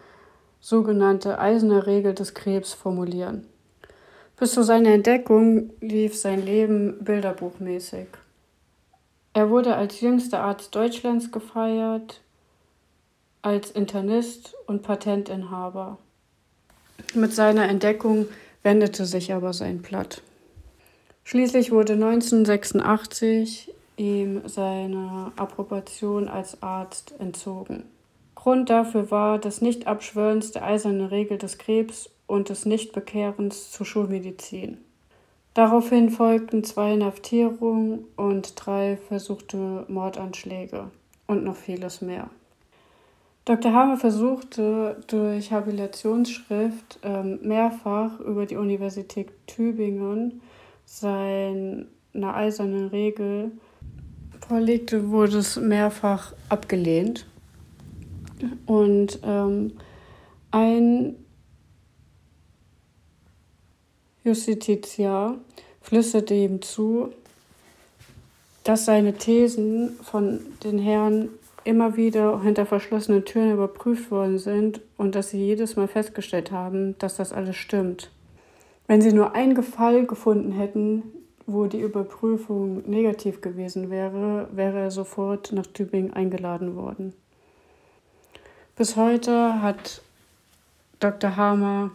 sogenannte 0.59 1.39
eiserne 1.39 1.87
Regel 1.87 2.13
des 2.13 2.33
Krebs, 2.33 2.73
formulieren. 2.73 3.45
Bis 4.35 4.53
zu 4.53 4.63
seiner 4.63 4.89
Entdeckung 4.89 5.71
lief 5.79 6.15
sein 6.17 6.43
Leben 6.43 7.03
bilderbuchmäßig. 7.03 8.07
Er 9.33 9.49
wurde 9.49 9.75
als 9.75 10.01
jüngster 10.01 10.41
Arzt 10.41 10.75
Deutschlands 10.75 11.31
gefeiert, 11.31 12.21
als 13.41 13.71
Internist 13.71 14.55
und 14.65 14.81
Patentinhaber. 14.81 15.97
Mit 17.13 17.33
seiner 17.33 17.69
Entdeckung 17.69 18.27
wendete 18.63 19.05
sich 19.05 19.33
aber 19.33 19.53
sein 19.53 19.81
Blatt. 19.81 20.21
Schließlich 21.27 21.71
wurde 21.71 21.95
1986 21.95 23.73
ihm 23.97 24.43
seine 24.45 25.33
Approbation 25.35 26.29
als 26.29 26.63
Arzt 26.63 27.15
entzogen. 27.19 27.83
Grund 28.33 28.69
dafür 28.69 29.11
war 29.11 29.37
das 29.37 29.59
Nichtabschwörens 29.59 30.51
der 30.51 30.63
eisernen 30.63 31.07
Regel 31.07 31.37
des 31.37 31.57
Krebs 31.57 32.09
und 32.27 32.47
des 32.47 32.65
Nichtbekehrens 32.65 33.73
zur 33.73 33.85
Schulmedizin. 33.85 34.77
Daraufhin 35.53 36.11
folgten 36.11 36.63
zwei 36.63 36.93
Inhaftierungen 36.93 38.05
und 38.15 38.53
drei 38.55 38.95
versuchte 38.95 39.83
Mordanschläge 39.89 40.91
und 41.27 41.43
noch 41.43 41.57
vieles 41.57 41.99
mehr. 41.99 42.29
Dr. 43.43 43.73
Hammer 43.73 43.97
versuchte 43.97 45.03
durch 45.07 45.51
Habilitationsschrift 45.51 46.99
ähm, 47.03 47.39
mehrfach 47.41 48.17
über 48.21 48.45
die 48.45 48.55
Universität 48.55 49.27
Tübingen 49.45 50.39
seine 50.87 51.85
eiserne 52.21 52.91
Regel 52.91 53.51
vorlegte, 54.47 55.09
wurde 55.09 55.39
es 55.39 55.57
mehrfach 55.57 56.33
abgelehnt. 56.49 57.27
Und 58.65 59.19
ähm, 59.23 59.73
ein 60.51 61.15
Justitia 64.23 65.35
flüsterte 65.81 66.33
ihm 66.33 66.61
zu, 66.61 67.11
dass 68.63 68.85
seine 68.85 69.13
Thesen 69.13 69.91
von 70.01 70.39
den 70.63 70.79
Herren 70.79 71.29
immer 71.63 71.97
wieder 71.97 72.41
hinter 72.41 72.65
verschlossenen 72.65 73.25
Türen 73.25 73.53
überprüft 73.53 74.09
worden 74.09 74.39
sind 74.39 74.81
und 74.95 75.15
dass 75.15 75.31
sie 75.31 75.37
jedes 75.37 75.75
Mal 75.75 75.87
festgestellt 75.87 76.51
haben, 76.51 76.97
dass 76.97 77.17
das 77.17 77.33
alles 77.33 77.57
stimmt. 77.57 78.09
Wenn 78.87 79.01
sie 79.01 79.11
nur 79.11 79.35
einen 79.35 79.61
Fall 79.63 80.05
gefunden 80.05 80.53
hätten, 80.53 81.03
wo 81.45 81.65
die 81.67 81.79
Überprüfung 81.79 82.89
negativ 82.89 83.41
gewesen 83.41 83.89
wäre, 83.89 84.49
wäre 84.51 84.79
er 84.79 84.91
sofort 84.91 85.51
nach 85.51 85.67
Tübingen 85.67 86.13
eingeladen 86.13 86.75
worden. 86.75 87.13
Bis 88.75 88.95
heute 88.95 89.61
hat 89.61 90.01
Dr. 90.99 91.35
Hamer 91.35 91.91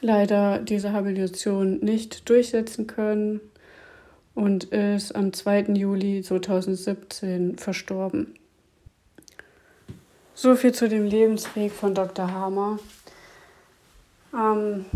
leider 0.00 0.58
diese 0.58 0.92
Habilitation 0.92 1.78
nicht 1.80 2.28
durchsetzen 2.28 2.86
können 2.86 3.40
und 4.34 4.64
ist 4.64 5.14
am 5.14 5.32
2. 5.32 5.74
Juli 5.74 6.22
2017 6.22 7.58
verstorben. 7.58 8.34
So 10.34 10.56
viel 10.56 10.72
zu 10.72 10.88
dem 10.88 11.04
Lebensweg 11.04 11.72
von 11.72 11.94
Dr. 11.94 12.32
Hamer. 12.32 12.78
Ähm, 14.32 14.86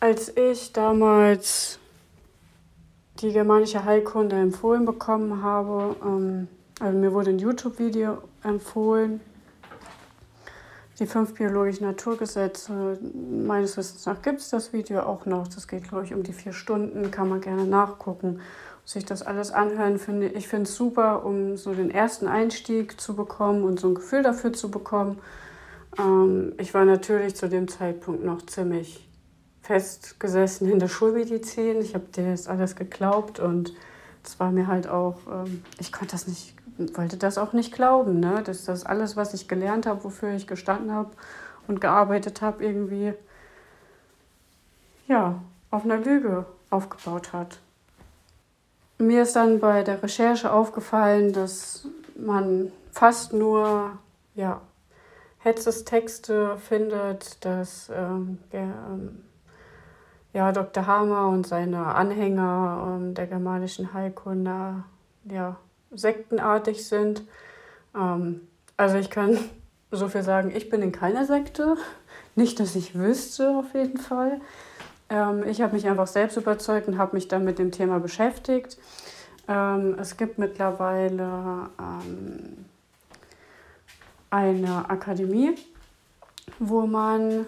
als 0.00 0.36
ich 0.36 0.72
damals 0.72 1.78
die 3.20 3.32
germanische 3.32 3.84
Heilkunde 3.84 4.36
empfohlen 4.36 4.84
bekommen 4.84 5.42
habe, 5.42 5.96
ähm, 6.02 6.48
also 6.80 6.98
mir 6.98 7.12
wurde 7.12 7.30
ein 7.30 7.38
YouTube-Video 7.38 8.18
empfohlen 8.42 9.20
die 11.00 11.06
fünf 11.06 11.34
biologischen 11.34 11.86
Naturgesetze. 11.86 12.98
Meines 13.46 13.76
Wissens 13.78 14.04
nach 14.04 14.20
gibt 14.20 14.40
es 14.40 14.50
das 14.50 14.74
Video 14.74 15.00
auch 15.00 15.24
noch. 15.24 15.48
Das 15.48 15.66
geht, 15.66 15.88
glaube 15.88 16.04
ich, 16.04 16.14
um 16.14 16.22
die 16.22 16.34
vier 16.34 16.52
Stunden. 16.52 17.10
Kann 17.10 17.28
man 17.28 17.40
gerne 17.40 17.64
nachgucken 17.64 18.40
sich 18.84 19.04
das 19.04 19.22
alles 19.22 19.50
anhören. 19.52 19.98
Finde, 19.98 20.28
ich 20.28 20.48
finde 20.48 20.64
es 20.64 20.74
super, 20.74 21.24
um 21.24 21.56
so 21.56 21.72
den 21.72 21.90
ersten 21.90 22.26
Einstieg 22.26 23.00
zu 23.00 23.14
bekommen 23.14 23.62
und 23.64 23.80
so 23.80 23.88
ein 23.88 23.94
Gefühl 23.94 24.22
dafür 24.22 24.52
zu 24.52 24.70
bekommen. 24.70 25.18
Ähm, 25.98 26.52
ich 26.58 26.74
war 26.74 26.84
natürlich 26.84 27.36
zu 27.36 27.48
dem 27.48 27.68
Zeitpunkt 27.68 28.24
noch 28.24 28.44
ziemlich 28.46 29.08
festgesessen 29.62 30.70
in 30.70 30.78
der 30.78 30.88
Schulmedizin. 30.88 31.80
Ich 31.80 31.94
habe 31.94 32.06
dir 32.06 32.30
das 32.30 32.48
alles 32.48 32.76
geglaubt 32.76 33.40
und 33.40 33.72
es 34.24 34.38
war 34.40 34.50
mir 34.50 34.66
halt 34.66 34.88
auch, 34.88 35.18
ähm, 35.30 35.62
ich 35.78 35.92
konnte 35.92 36.12
das 36.12 36.26
nicht 36.26 36.54
wollte 36.94 37.16
das 37.16 37.38
auch 37.38 37.52
nicht 37.52 37.72
glauben, 37.72 38.20
ne? 38.20 38.42
dass 38.42 38.64
das 38.64 38.86
alles, 38.86 39.16
was 39.16 39.34
ich 39.34 39.48
gelernt 39.48 39.86
habe, 39.86 40.02
wofür 40.04 40.30
ich 40.30 40.46
gestanden 40.46 40.92
habe 40.92 41.10
und 41.68 41.80
gearbeitet 41.80 42.42
habe, 42.42 42.64
irgendwie 42.64 43.12
ja, 45.06 45.40
auf 45.70 45.84
einer 45.84 45.98
Lüge 45.98 46.46
aufgebaut 46.70 47.32
hat. 47.32 47.58
Mir 48.98 49.22
ist 49.22 49.36
dann 49.36 49.60
bei 49.60 49.82
der 49.82 50.02
Recherche 50.02 50.52
aufgefallen, 50.52 51.32
dass 51.32 51.86
man 52.16 52.70
fast 52.92 53.32
nur 53.32 53.98
ja, 54.34 54.60
Hetzes-Texte 55.38 56.58
findet, 56.58 57.44
dass 57.44 57.90
ähm, 57.94 58.38
der, 58.52 58.62
ähm, 58.62 59.22
ja, 60.32 60.52
Dr. 60.52 60.86
Hamer 60.86 61.28
und 61.28 61.46
seine 61.46 61.86
Anhänger 61.94 62.96
ähm, 62.96 63.14
der 63.14 63.26
germanischen 63.26 63.92
Heilkunde 63.92 64.84
ja, 65.24 65.56
sektenartig 65.90 66.86
sind. 66.86 67.22
Ähm, 67.94 68.42
also 68.76 68.96
ich 68.96 69.10
kann 69.10 69.38
so 69.90 70.08
viel 70.08 70.22
sagen, 70.22 70.52
ich 70.54 70.70
bin 70.70 70.82
in 70.82 70.92
keiner 70.92 71.26
Sekte. 71.26 71.76
Nicht, 72.36 72.60
dass 72.60 72.76
ich 72.76 72.94
wüsste, 72.94 73.50
auf 73.50 73.74
jeden 73.74 73.98
Fall. 73.98 74.40
Ähm, 75.08 75.44
ich 75.46 75.60
habe 75.60 75.74
mich 75.74 75.88
einfach 75.88 76.06
selbst 76.06 76.36
überzeugt 76.36 76.86
und 76.86 76.96
habe 76.96 77.16
mich 77.16 77.26
dann 77.26 77.44
mit 77.44 77.58
dem 77.58 77.72
Thema 77.72 77.98
beschäftigt. 77.98 78.78
Ähm, 79.48 79.96
es 79.98 80.16
gibt 80.16 80.38
mittlerweile 80.38 81.70
ähm, 81.78 82.66
eine 84.30 84.88
Akademie, 84.88 85.56
wo 86.60 86.86
man 86.86 87.46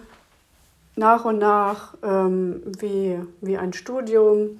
nach 0.95 1.25
und 1.25 1.39
nach 1.39 1.95
ähm, 2.03 2.61
wie, 2.79 3.19
wie 3.41 3.57
ein 3.57 3.73
Studium 3.73 4.59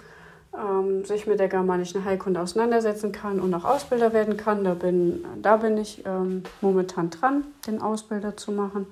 ähm, 0.56 1.06
sich 1.06 1.28
mit 1.28 1.40
der 1.40 1.48
germanischen 1.48 2.06
Heilkunde 2.06 2.40
auseinandersetzen 2.40 3.12
kann 3.12 3.40
und 3.40 3.54
auch 3.54 3.66
Ausbilder 3.66 4.14
werden 4.14 4.38
kann. 4.38 4.64
Da 4.64 4.74
bin, 4.74 5.26
da 5.42 5.58
bin 5.58 5.78
ich 5.78 6.06
ähm, 6.06 6.44
momentan 6.62 7.10
dran, 7.10 7.44
den 7.68 7.82
Ausbilder 7.82 8.38
zu 8.38 8.52
machen. 8.52 8.88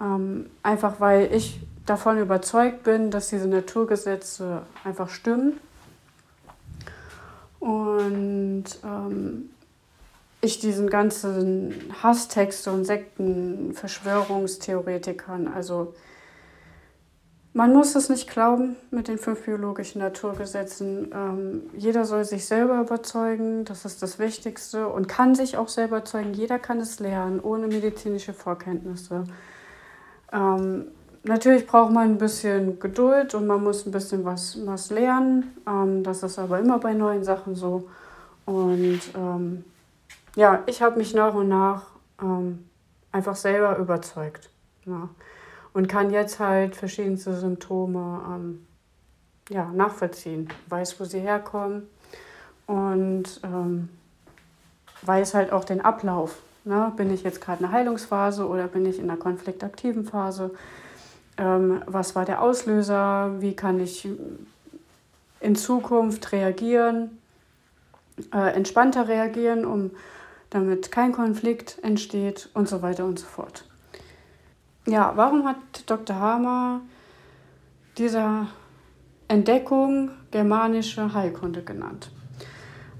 Ähm, 0.00 0.46
einfach 0.62 1.00
weil 1.00 1.32
ich 1.32 1.60
davon 1.86 2.18
überzeugt 2.18 2.84
bin, 2.84 3.10
dass 3.10 3.28
diese 3.28 3.48
Naturgesetze 3.48 4.62
einfach 4.84 5.08
stimmen. 5.08 5.58
Und 7.58 8.64
ähm, 8.84 9.50
ich 10.40 10.58
diesen 10.58 10.88
ganzen 10.88 11.74
Hasstexte 12.02 12.72
und 12.72 12.84
Sekten, 12.84 13.74
Verschwörungstheoretikern, 13.74 15.48
also 15.48 15.94
man 17.52 17.72
muss 17.72 17.96
es 17.96 18.08
nicht 18.08 18.30
glauben 18.30 18.76
mit 18.92 19.08
den 19.08 19.18
fünf 19.18 19.44
biologischen 19.44 20.00
Naturgesetzen. 20.00 21.10
Ähm, 21.12 21.62
jeder 21.76 22.04
soll 22.04 22.24
sich 22.24 22.46
selber 22.46 22.80
überzeugen, 22.80 23.64
das 23.64 23.84
ist 23.84 24.02
das 24.02 24.20
Wichtigste 24.20 24.86
und 24.86 25.08
kann 25.08 25.34
sich 25.34 25.56
auch 25.56 25.68
selber 25.68 25.96
überzeugen. 25.96 26.32
Jeder 26.32 26.60
kann 26.60 26.78
es 26.78 27.00
lernen, 27.00 27.40
ohne 27.40 27.66
medizinische 27.66 28.34
Vorkenntnisse. 28.34 29.24
Ähm, 30.32 30.86
natürlich 31.24 31.66
braucht 31.66 31.90
man 31.92 32.10
ein 32.10 32.18
bisschen 32.18 32.78
Geduld 32.78 33.34
und 33.34 33.48
man 33.48 33.64
muss 33.64 33.84
ein 33.84 33.90
bisschen 33.90 34.24
was, 34.24 34.56
was 34.64 34.90
lernen. 34.90 35.52
Ähm, 35.66 36.04
das 36.04 36.22
ist 36.22 36.38
aber 36.38 36.60
immer 36.60 36.78
bei 36.78 36.94
neuen 36.94 37.24
Sachen 37.24 37.56
so. 37.56 37.88
Und 38.46 39.00
ähm, 39.16 39.64
ja, 40.36 40.62
ich 40.66 40.82
habe 40.82 40.98
mich 40.98 41.14
nach 41.14 41.34
und 41.34 41.48
nach 41.48 41.86
ähm, 42.22 42.64
einfach 43.10 43.34
selber 43.34 43.76
überzeugt. 43.76 44.50
Ja 44.86 45.08
und 45.72 45.88
kann 45.88 46.10
jetzt 46.10 46.38
halt 46.38 46.76
verschiedenste 46.76 47.34
Symptome 47.34 48.22
ähm, 48.26 48.66
ja, 49.48 49.70
nachvollziehen, 49.72 50.48
weiß, 50.68 51.00
wo 51.00 51.04
sie 51.04 51.20
herkommen 51.20 51.88
und 52.66 53.40
ähm, 53.42 53.88
weiß 55.02 55.34
halt 55.34 55.52
auch 55.52 55.64
den 55.64 55.80
Ablauf. 55.80 56.38
Ne? 56.64 56.92
Bin 56.96 57.12
ich 57.12 57.22
jetzt 57.22 57.40
gerade 57.40 57.62
in 57.64 57.70
der 57.70 57.72
Heilungsphase 57.72 58.46
oder 58.46 58.68
bin 58.68 58.86
ich 58.86 58.98
in 58.98 59.08
der 59.08 59.16
konfliktaktiven 59.16 60.04
Phase? 60.04 60.52
Ähm, 61.36 61.82
was 61.86 62.14
war 62.14 62.24
der 62.24 62.42
Auslöser? 62.42 63.40
Wie 63.40 63.56
kann 63.56 63.80
ich 63.80 64.06
in 65.40 65.56
Zukunft 65.56 66.32
reagieren, 66.32 67.18
äh, 68.32 68.54
entspannter 68.54 69.08
reagieren, 69.08 69.64
um 69.64 69.90
damit 70.50 70.92
kein 70.92 71.12
Konflikt 71.12 71.78
entsteht 71.82 72.50
und 72.54 72.68
so 72.68 72.82
weiter 72.82 73.04
und 73.04 73.18
so 73.18 73.26
fort. 73.26 73.64
Ja, 74.90 75.12
warum 75.14 75.46
hat 75.46 75.56
Dr. 75.86 76.16
Hamer 76.16 76.80
dieser 77.96 78.48
Entdeckung 79.28 80.10
germanische 80.32 81.14
Heilkunde 81.14 81.62
genannt. 81.62 82.10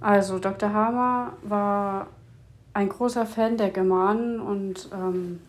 Also 0.01 0.39
Dr. 0.39 0.73
Hamer 0.73 1.33
war 1.43 2.07
ein 2.75 2.89
großer 2.89 3.27
Fan 3.27 3.57
der 3.57 3.71
Germanen 3.71 4.39
und 4.39 4.89
ähm, 4.93 5.41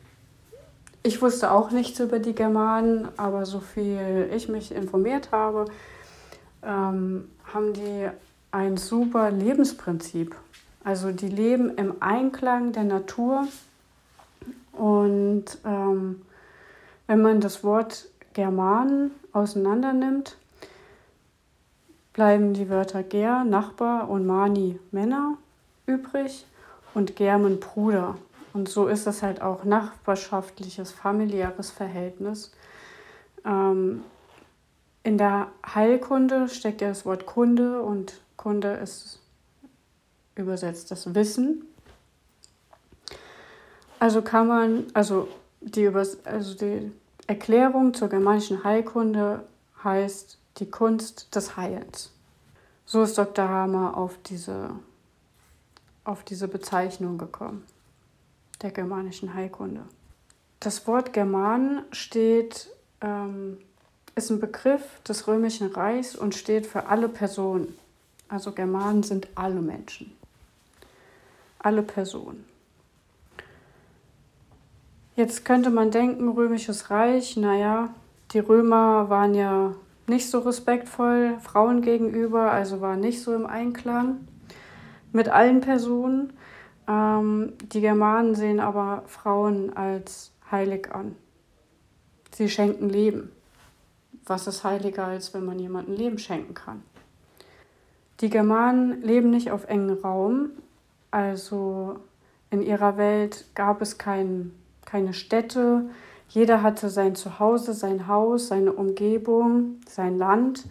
ich 1.04 1.22
wusste 1.22 1.52
auch 1.52 1.70
nichts 1.70 2.00
über 2.00 2.18
die 2.18 2.34
Germanen, 2.34 3.10
aber 3.18 3.46
so 3.46 3.60
viel 3.60 4.28
ich 4.36 4.50
mich 4.50 4.74
informiert 4.74 5.32
habe, 5.32 5.66
ähm, 6.64 7.30
haben 7.54 7.74
die 7.74 8.10
ein 8.50 8.78
super 8.78 9.30
Lebensprinzip. 9.30 10.36
Also 10.84 11.12
die 11.12 11.30
leben 11.30 11.76
im 11.76 12.02
Einklang 12.02 12.72
der 12.72 12.86
Natur 12.86 13.48
und 14.72 15.46
ähm, 15.64 16.24
wenn 17.12 17.24
man 17.24 17.42
das 17.42 17.62
Wort 17.62 18.08
Germanen 18.32 19.12
auseinander 19.34 19.92
nimmt, 19.92 20.38
bleiben 22.14 22.54
die 22.54 22.70
Wörter 22.70 23.04
Ger, 23.04 23.44
Nachbar 23.44 24.10
und 24.10 24.26
Mani, 24.26 24.80
Männer 24.92 25.38
übrig 25.86 26.46
und 26.94 27.18
Germen, 27.18 27.60
Bruder. 27.60 28.18
Und 28.54 28.70
so 28.70 28.88
ist 28.88 29.08
es 29.08 29.24
halt 29.24 29.42
auch 29.42 29.66
nachbarschaftliches, 29.66 30.94
familiäres 30.94 31.70
Verhältnis. 31.70 32.54
Ähm, 33.44 34.06
in 35.04 35.18
der 35.18 35.48
Heilkunde 35.68 36.48
steckt 36.48 36.80
ja 36.80 36.88
das 36.88 37.06
Wort 37.06 37.26
Kunde 37.26 37.82
und 37.82 38.22
Kunde 38.38 38.72
ist 38.76 39.20
übersetzt 40.36 40.92
das 40.92 41.14
Wissen. 41.14 41.66
Also 44.00 44.22
kann 44.22 44.48
man, 44.48 44.86
also 44.94 45.28
die, 45.60 45.84
Übers 45.84 46.26
also 46.26 46.56
die 46.56 46.90
Erklärung 47.32 47.94
zur 47.94 48.10
germanischen 48.10 48.66
Heilkunde 48.66 49.48
heißt 49.86 50.38
die 50.58 50.70
Kunst 50.70 51.34
des 51.34 51.56
Heilens. 51.56 52.12
So 52.86 53.04
ist 53.04 53.18
Dr. 53.18 53.48
Hamer 53.48 53.96
auf 53.96 54.18
diese, 54.26 54.72
auf 56.04 56.26
diese 56.26 56.50
Bezeichnung 56.50 57.18
gekommen, 57.18 57.66
der 58.62 58.72
germanischen 58.72 59.34
Heilkunde. 59.34 59.84
Das 60.60 60.86
Wort 60.88 61.14
German 61.14 61.86
steht, 61.94 62.70
ähm, 63.00 63.60
ist 64.16 64.30
ein 64.30 64.42
Begriff 64.42 65.00
des 65.08 65.26
Römischen 65.26 65.68
Reichs 65.72 66.18
und 66.18 66.36
steht 66.36 66.68
für 66.68 66.88
alle 66.88 67.08
Personen. 67.08 67.78
Also 68.28 68.52
Germanen 68.52 69.04
sind 69.04 69.30
alle 69.36 69.62
Menschen. 69.62 70.12
Alle 71.60 71.82
Personen. 71.82 72.44
Jetzt 75.22 75.46
könnte 75.46 75.70
man 75.70 75.92
denken, 75.92 76.30
Römisches 76.30 76.90
Reich, 76.90 77.38
naja, 77.38 77.90
die 78.32 78.40
Römer 78.40 79.08
waren 79.12 79.36
ja 79.36 79.76
nicht 80.08 80.28
so 80.28 80.40
respektvoll 80.40 81.38
Frauen 81.42 81.84
gegenüber, 81.84 82.52
also 82.52 82.82
war 82.82 82.96
nicht 82.96 83.22
so 83.22 83.36
im 83.36 83.46
Einklang 83.46 84.28
mit 85.12 85.30
allen 85.30 85.62
Personen. 85.62 86.34
Ähm, 86.88 87.54
die 87.72 87.82
Germanen 87.82 88.34
sehen 88.34 88.60
aber 88.60 89.04
Frauen 89.06 89.78
als 89.78 90.32
heilig 90.50 90.92
an. 90.92 91.16
Sie 92.32 92.50
schenken 92.50 92.90
Leben. 92.90 93.32
Was 94.26 94.48
ist 94.48 94.64
heiliger, 94.64 95.06
als 95.06 95.36
wenn 95.36 95.46
man 95.46 95.60
jemandem 95.60 95.98
Leben 95.98 96.18
schenken 96.18 96.56
kann? 96.56 96.82
Die 98.22 98.32
Germanen 98.32 99.04
leben 99.04 99.30
nicht 99.30 99.52
auf 99.52 99.66
engen 99.66 100.00
Raum, 100.00 100.50
also 101.12 102.00
in 102.50 102.64
ihrer 102.64 102.98
Welt 102.98 103.46
gab 103.54 103.84
es 103.84 104.00
kein, 104.00 104.56
keine 104.92 105.14
Städte, 105.14 105.86
jeder 106.28 106.64
hatte 106.64 106.90
sein 106.90 107.16
Zuhause, 107.16 107.74
sein 107.74 108.08
Haus, 108.08 108.48
seine 108.48 108.74
Umgebung, 108.74 109.80
sein 109.88 110.18
Land 110.18 110.66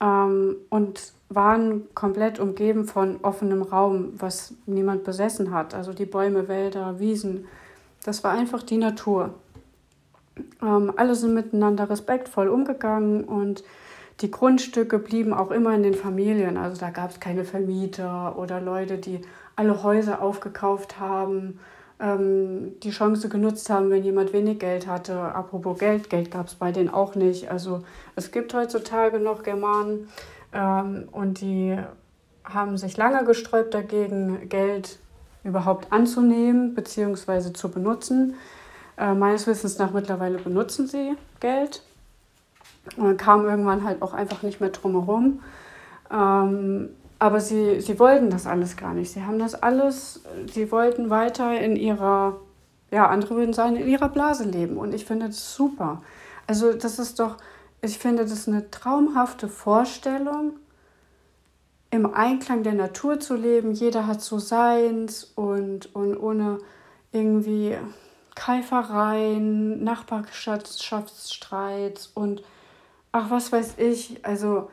ähm, 0.00 0.56
und 0.70 1.12
waren 1.28 1.92
komplett 1.94 2.38
umgeben 2.38 2.84
von 2.84 3.18
offenem 3.22 3.62
Raum, 3.62 4.14
was 4.18 4.54
niemand 4.66 5.04
besessen 5.04 5.52
hat. 5.52 5.74
Also 5.74 5.92
die 5.92 6.04
Bäume, 6.04 6.48
Wälder, 6.48 6.98
Wiesen. 7.00 7.46
Das 8.04 8.22
war 8.22 8.32
einfach 8.32 8.62
die 8.62 8.76
Natur. 8.76 9.34
Ähm, 10.62 10.92
alle 10.96 11.14
sind 11.14 11.34
miteinander 11.34 11.90
respektvoll 11.90 12.48
umgegangen 12.48 13.24
und 13.24 13.64
die 14.20 14.30
Grundstücke 14.30 15.00
blieben 15.00 15.32
auch 15.32 15.50
immer 15.50 15.74
in 15.74 15.82
den 15.82 15.94
Familien. 15.94 16.56
Also 16.56 16.80
da 16.80 16.90
gab 16.90 17.10
es 17.10 17.20
keine 17.20 17.44
Vermieter 17.44 18.38
oder 18.38 18.60
Leute, 18.60 18.98
die 18.98 19.20
alle 19.56 19.82
Häuser 19.82 20.22
aufgekauft 20.22 21.00
haben 21.00 21.58
ähm, 22.00 22.72
die 22.82 22.90
Chance 22.90 23.28
genutzt 23.28 23.70
haben, 23.70 23.90
wenn 23.90 24.04
jemand 24.04 24.32
wenig 24.32 24.58
Geld 24.58 24.86
hatte. 24.86 25.18
Apropos 25.18 25.78
Geld, 25.78 26.10
Geld 26.10 26.30
gab 26.30 26.48
es 26.48 26.54
bei 26.54 26.72
denen 26.72 26.90
auch 26.90 27.14
nicht. 27.14 27.50
Also 27.50 27.84
es 28.16 28.30
gibt 28.30 28.52
heutzutage 28.54 29.18
noch 29.20 29.42
Germanen 29.42 30.08
ähm, 30.52 31.08
und 31.12 31.40
die 31.40 31.78
haben 32.44 32.76
sich 32.76 32.96
lange 32.96 33.24
gesträubt 33.24 33.74
dagegen, 33.74 34.48
Geld 34.48 34.98
überhaupt 35.44 35.92
anzunehmen 35.92 36.74
bzw. 36.74 37.52
zu 37.52 37.70
benutzen. 37.70 38.34
Äh, 38.96 39.14
meines 39.14 39.46
Wissens 39.46 39.78
nach 39.78 39.92
mittlerweile 39.92 40.38
benutzen 40.38 40.86
sie 40.86 41.16
Geld. 41.40 41.82
Und 42.96 43.16
kam 43.16 43.46
irgendwann 43.46 43.84
halt 43.84 44.02
auch 44.02 44.12
einfach 44.12 44.42
nicht 44.42 44.60
mehr 44.60 44.70
drumherum. 44.70 45.40
Ähm, 46.10 46.90
aber 47.24 47.40
sie, 47.40 47.80
sie 47.80 47.98
wollten 47.98 48.28
das 48.28 48.46
alles 48.46 48.76
gar 48.76 48.92
nicht. 48.92 49.10
Sie 49.10 49.22
haben 49.22 49.38
das 49.38 49.54
alles, 49.54 50.20
sie 50.52 50.70
wollten 50.70 51.08
weiter 51.08 51.58
in 51.58 51.74
ihrer, 51.74 52.38
ja, 52.90 53.08
andere 53.08 53.36
würden 53.36 53.54
sagen, 53.54 53.76
in 53.76 53.88
ihrer 53.88 54.10
Blase 54.10 54.44
leben. 54.44 54.76
Und 54.76 54.92
ich 54.92 55.06
finde 55.06 55.28
das 55.28 55.54
super. 55.54 56.02
Also 56.46 56.74
das 56.74 56.98
ist 56.98 57.18
doch, 57.20 57.38
ich 57.80 57.96
finde 57.96 58.26
das 58.26 58.46
eine 58.46 58.70
traumhafte 58.70 59.48
Vorstellung, 59.48 60.56
im 61.90 62.12
Einklang 62.12 62.62
der 62.62 62.74
Natur 62.74 63.20
zu 63.20 63.36
leben. 63.36 63.72
Jeder 63.72 64.06
hat 64.06 64.20
so 64.20 64.38
seins 64.38 65.24
und, 65.24 65.94
und 65.94 66.18
ohne 66.18 66.58
irgendwie 67.10 67.74
Keifereien, 68.34 69.82
Nachbarschaftsstreits 69.82 72.08
und 72.08 72.42
ach, 73.12 73.30
was 73.30 73.50
weiß 73.50 73.78
ich. 73.78 74.26
Also 74.26 74.68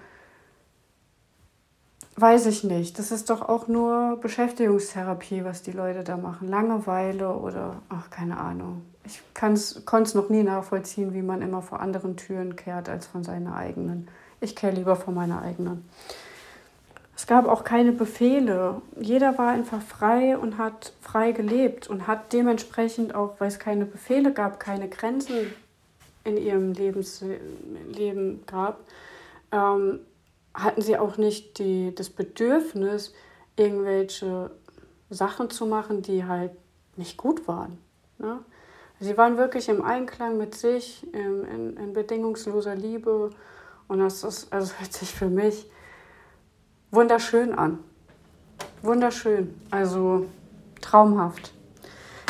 Weiß 2.15 2.45
ich 2.45 2.63
nicht. 2.63 2.99
Das 2.99 3.11
ist 3.11 3.29
doch 3.29 3.41
auch 3.41 3.67
nur 3.67 4.17
Beschäftigungstherapie, 4.21 5.43
was 5.43 5.63
die 5.63 5.71
Leute 5.71 6.03
da 6.03 6.17
machen. 6.17 6.47
Langeweile 6.47 7.33
oder, 7.35 7.81
ach, 7.89 8.09
keine 8.09 8.37
Ahnung. 8.37 8.83
Ich 9.05 9.21
konnte 9.33 10.03
es 10.03 10.13
noch 10.13 10.29
nie 10.29 10.43
nachvollziehen, 10.43 11.13
wie 11.13 11.21
man 11.21 11.41
immer 11.41 11.61
vor 11.61 11.79
anderen 11.79 12.17
Türen 12.17 12.55
kehrt 12.55 12.89
als 12.89 13.07
von 13.07 13.23
seiner 13.23 13.55
eigenen. 13.55 14.07
Ich 14.41 14.55
kehre 14.55 14.75
lieber 14.75 14.95
vor 14.95 15.13
meiner 15.13 15.41
eigenen. 15.41 15.85
Es 17.15 17.27
gab 17.27 17.47
auch 17.47 17.63
keine 17.63 17.91
Befehle. 17.91 18.81
Jeder 18.99 19.37
war 19.37 19.49
einfach 19.49 19.81
frei 19.81 20.37
und 20.37 20.57
hat 20.57 20.93
frei 21.01 21.31
gelebt 21.31 21.87
und 21.87 22.07
hat 22.07 22.33
dementsprechend 22.33 23.13
auch, 23.13 23.35
weil 23.39 23.47
es 23.47 23.59
keine 23.59 23.85
Befehle 23.85 24.33
gab, 24.33 24.59
keine 24.59 24.89
Grenzen 24.89 25.53
in 26.23 26.37
ihrem 26.37 26.73
Lebensleben 26.73 28.43
gab, 28.47 28.79
ähm, 29.51 29.99
hatten 30.53 30.81
sie 30.81 30.97
auch 30.97 31.17
nicht 31.17 31.59
die, 31.59 31.93
das 31.95 32.09
Bedürfnis, 32.09 33.13
irgendwelche 33.55 34.51
Sachen 35.09 35.49
zu 35.49 35.65
machen, 35.65 36.01
die 36.01 36.25
halt 36.25 36.51
nicht 36.95 37.17
gut 37.17 37.47
waren. 37.47 37.77
Ne? 38.17 38.39
Sie 38.99 39.17
waren 39.17 39.37
wirklich 39.37 39.67
im 39.69 39.83
Einklang 39.83 40.37
mit 40.37 40.55
sich, 40.55 41.05
in, 41.13 41.43
in, 41.45 41.77
in 41.77 41.93
bedingungsloser 41.93 42.75
Liebe. 42.75 43.31
Und 43.87 43.99
das 43.99 44.23
ist, 44.23 44.53
also 44.53 44.73
hört 44.79 44.93
sich 44.93 45.11
für 45.11 45.27
mich 45.27 45.69
wunderschön 46.91 47.53
an. 47.57 47.79
Wunderschön. 48.81 49.59
Also 49.71 50.27
traumhaft. 50.81 51.53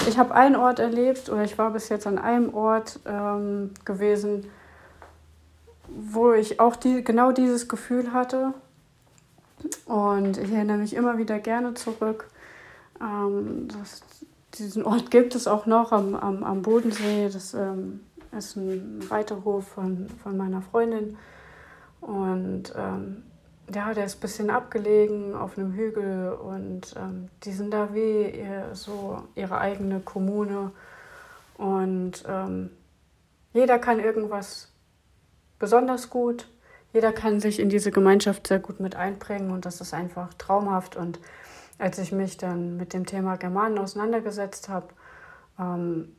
Ich 0.08 0.18
habe 0.18 0.34
einen 0.34 0.56
Ort 0.56 0.80
erlebt 0.80 1.30
oder 1.30 1.44
ich 1.44 1.58
war 1.58 1.72
bis 1.72 1.90
jetzt 1.90 2.08
an 2.08 2.18
einem 2.18 2.54
Ort 2.54 3.00
ähm, 3.06 3.72
gewesen, 3.86 4.50
wo 5.96 6.34
ich 6.34 6.60
auch 6.60 6.76
die, 6.76 7.04
genau 7.04 7.32
dieses 7.32 7.68
Gefühl 7.68 8.14
hatte. 8.14 8.54
Und 9.86 10.38
ich 10.38 10.52
erinnere 10.52 10.78
mich 10.78 10.96
immer 10.96 11.18
wieder 11.18 11.40
gerne 11.40 11.74
zurück. 11.74 12.28
Ähm, 13.00 13.68
das, 13.68 14.02
diesen 14.56 14.84
Ort 14.84 15.12
gibt 15.12 15.36
es 15.36 15.48
auch 15.48 15.66
noch 15.66 15.92
am, 15.92 16.16
am, 16.16 16.44
am 16.44 16.62
Bodensee. 16.62 17.30
Das 17.32 17.54
ähm, 17.54 18.02
ist 18.38 18.56
ein 18.56 19.06
Reiterhof 19.10 19.68
von, 19.68 20.08
von 20.24 20.38
meiner 20.38 20.62
Freundin. 20.62 21.18
Und 22.02 22.74
ähm, 22.76 23.24
ja, 23.74 23.94
der 23.94 24.06
ist 24.06 24.18
ein 24.18 24.22
bisschen 24.22 24.50
abgelegen 24.50 25.36
auf 25.36 25.58
einem 25.58 25.74
Hügel 25.74 26.34
und 26.34 26.94
ähm, 26.98 27.30
die 27.44 27.52
sind 27.52 27.72
da 27.72 27.94
wie 27.94 28.30
ihr, 28.30 28.70
so 28.74 29.24
ihre 29.36 29.60
eigene 29.60 30.00
Kommune. 30.00 30.72
Und 31.58 32.24
ähm, 32.28 32.72
jeder 33.54 33.80
kann 33.80 34.00
irgendwas 34.00 34.71
besonders 35.62 36.10
gut. 36.10 36.48
Jeder 36.92 37.14
kann 37.14 37.40
sich 37.40 37.60
in 37.60 37.70
diese 37.70 37.92
Gemeinschaft 37.92 38.48
sehr 38.48 38.60
gut 38.60 38.82
mit 38.82 38.96
einbringen 38.96 39.52
und 39.52 39.66
das 39.66 39.80
ist 39.80 39.94
einfach 39.94 40.34
traumhaft. 40.34 40.98
Und 40.98 41.20
als 41.78 42.00
ich 42.00 42.12
mich 42.12 42.36
dann 42.38 42.76
mit 42.76 42.94
dem 42.94 43.06
Thema 43.06 43.38
Germanen 43.38 43.78
auseinandergesetzt 43.78 44.68
habe 44.68 44.88
ähm, 45.58 46.16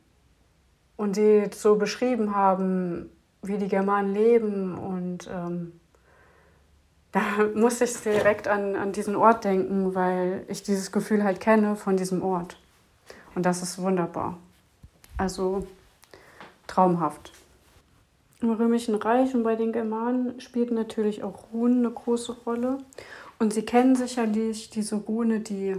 und 0.95 1.15
sie 1.15 1.49
so 1.53 1.75
beschrieben 1.75 2.33
haben, 2.33 3.11
wie 3.43 3.57
die 3.57 3.67
Germanen 3.67 4.13
leben 4.13 4.77
und 4.77 5.29
ähm, 5.31 5.79
da 7.11 7.21
musste 7.53 7.83
ich 7.83 7.95
direkt 8.01 8.47
an, 8.47 8.75
an 8.75 8.93
diesen 8.93 9.15
Ort 9.15 9.43
denken, 9.43 9.93
weil 9.93 10.45
ich 10.47 10.63
dieses 10.63 10.91
Gefühl 10.91 11.23
halt 11.23 11.39
kenne 11.39 11.75
von 11.75 11.97
diesem 11.97 12.23
Ort. 12.23 12.57
Und 13.35 13.45
das 13.45 13.61
ist 13.61 13.77
wunderbar. 13.77 14.39
Also 15.17 15.67
traumhaft. 16.65 17.33
Im 18.43 18.51
Römischen 18.51 18.95
Reich 18.95 19.33
und 19.33 19.43
bei 19.43 19.55
den 19.55 19.71
Germanen 19.71 20.41
spielten 20.41 20.75
natürlich 20.75 21.23
auch 21.23 21.53
Runen 21.53 21.85
eine 21.85 21.93
große 21.93 22.35
Rolle. 22.45 22.79
Und 23.39 23.53
Sie 23.53 23.61
kennen 23.61 23.95
sicherlich 23.95 24.69
diese 24.69 24.97
Rune, 24.97 25.39
die 25.39 25.77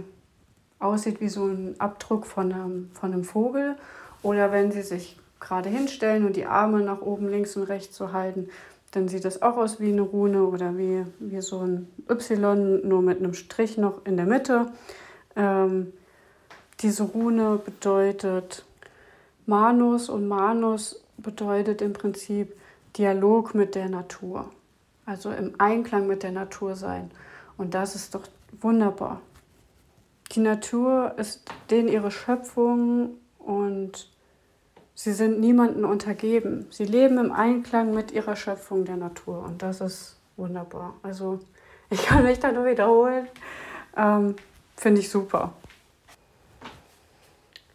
aussieht 0.79 1.21
wie 1.21 1.29
so 1.29 1.45
ein 1.45 1.75
Abdruck 1.77 2.25
von 2.25 2.51
einem, 2.51 2.89
von 2.91 3.13
einem 3.13 3.23
Vogel. 3.23 3.75
Oder 4.23 4.51
wenn 4.51 4.71
Sie 4.71 4.81
sich 4.81 5.15
gerade 5.39 5.69
hinstellen 5.69 6.25
und 6.25 6.35
die 6.35 6.47
Arme 6.47 6.81
nach 6.81 7.01
oben 7.01 7.29
links 7.29 7.55
und 7.55 7.65
rechts 7.65 7.95
so 7.95 8.13
halten, 8.13 8.49
dann 8.89 9.09
sieht 9.09 9.25
das 9.25 9.43
auch 9.43 9.57
aus 9.57 9.79
wie 9.79 9.91
eine 9.91 10.01
Rune 10.01 10.43
oder 10.43 10.75
wie, 10.75 11.05
wie 11.19 11.41
so 11.41 11.59
ein 11.59 11.87
Y, 12.09 12.81
nur 12.83 13.03
mit 13.03 13.19
einem 13.19 13.35
Strich 13.35 13.77
noch 13.77 14.03
in 14.07 14.17
der 14.17 14.25
Mitte. 14.25 14.71
Ähm, 15.35 15.93
diese 16.79 17.03
Rune 17.03 17.59
bedeutet 17.63 18.65
Manus 19.45 20.09
und 20.09 20.27
Manus 20.27 21.04
bedeutet 21.17 21.81
im 21.81 21.93
Prinzip 21.93 22.55
Dialog 22.97 23.55
mit 23.55 23.75
der 23.75 23.89
Natur. 23.89 24.49
Also 25.05 25.31
im 25.31 25.53
Einklang 25.59 26.07
mit 26.07 26.23
der 26.23 26.31
Natur 26.31 26.75
sein. 26.75 27.11
Und 27.57 27.73
das 27.73 27.95
ist 27.95 28.15
doch 28.15 28.23
wunderbar. 28.61 29.21
Die 30.31 30.39
Natur 30.39 31.13
ist 31.17 31.43
denen 31.69 31.87
ihre 31.87 32.11
Schöpfung 32.11 33.17
und 33.37 34.09
sie 34.95 35.13
sind 35.13 35.39
niemandem 35.39 35.85
untergeben. 35.85 36.65
Sie 36.71 36.85
leben 36.85 37.17
im 37.19 37.31
Einklang 37.31 37.93
mit 37.93 38.11
ihrer 38.11 38.35
Schöpfung 38.35 38.85
der 38.85 38.97
Natur 38.97 39.43
und 39.43 39.61
das 39.61 39.81
ist 39.81 40.17
wunderbar. 40.35 40.95
Also 41.03 41.39
ich 41.89 42.05
kann 42.05 42.23
mich 42.23 42.39
da 42.39 42.51
nur 42.51 42.65
wiederholen. 42.65 43.27
Ähm, 43.95 44.35
Finde 44.75 45.01
ich 45.01 45.09
super. 45.09 45.53